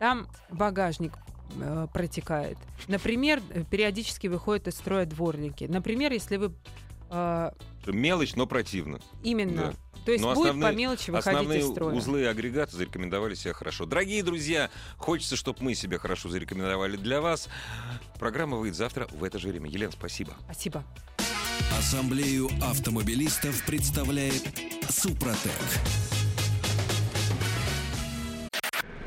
там 0.00 0.26
багажник 0.50 1.12
э, 1.60 1.86
протекает. 1.92 2.56
Например, 2.86 3.42
э, 3.50 3.62
периодически 3.70 4.28
выходят 4.28 4.68
из 4.68 4.74
строя 4.74 5.04
дворники. 5.04 5.64
Например, 5.64 6.12
если 6.12 6.38
вы... 6.38 6.54
Э, 7.10 7.50
Мелочь, 7.86 8.34
но 8.34 8.46
противно. 8.46 9.00
Именно. 9.22 9.62
Да. 9.62 9.74
То 10.04 10.12
есть 10.12 10.24
Но 10.24 10.34
будет 10.34 10.46
основные, 10.50 10.72
по 10.72 10.76
мелочи 10.76 11.10
выходить 11.10 11.26
основные 11.26 11.60
из 11.60 11.68
строя. 11.70 11.94
узлы 11.94 12.20
и 12.22 12.24
агрегаты 12.24 12.76
зарекомендовали 12.76 13.34
себя 13.34 13.52
хорошо. 13.52 13.84
Дорогие 13.84 14.22
друзья, 14.22 14.70
хочется, 14.96 15.36
чтобы 15.36 15.58
мы 15.62 15.74
себя 15.74 15.98
хорошо 15.98 16.28
зарекомендовали 16.30 16.96
для 16.96 17.20
вас. 17.20 17.48
Программа 18.18 18.56
выйдет 18.56 18.76
завтра 18.76 19.06
в 19.10 19.22
это 19.24 19.38
же 19.38 19.48
время. 19.48 19.68
Елена, 19.68 19.92
спасибо. 19.92 20.32
Спасибо. 20.44 20.84
Ассамблею 21.78 22.48
автомобилистов 22.62 23.64
представляет 23.66 24.42
Супротек. 24.88 25.52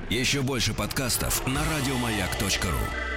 Еще 0.09 0.41
больше 0.41 0.73
подкастов 0.73 1.47
на 1.47 1.61
радиомаяк.ру 1.63 3.10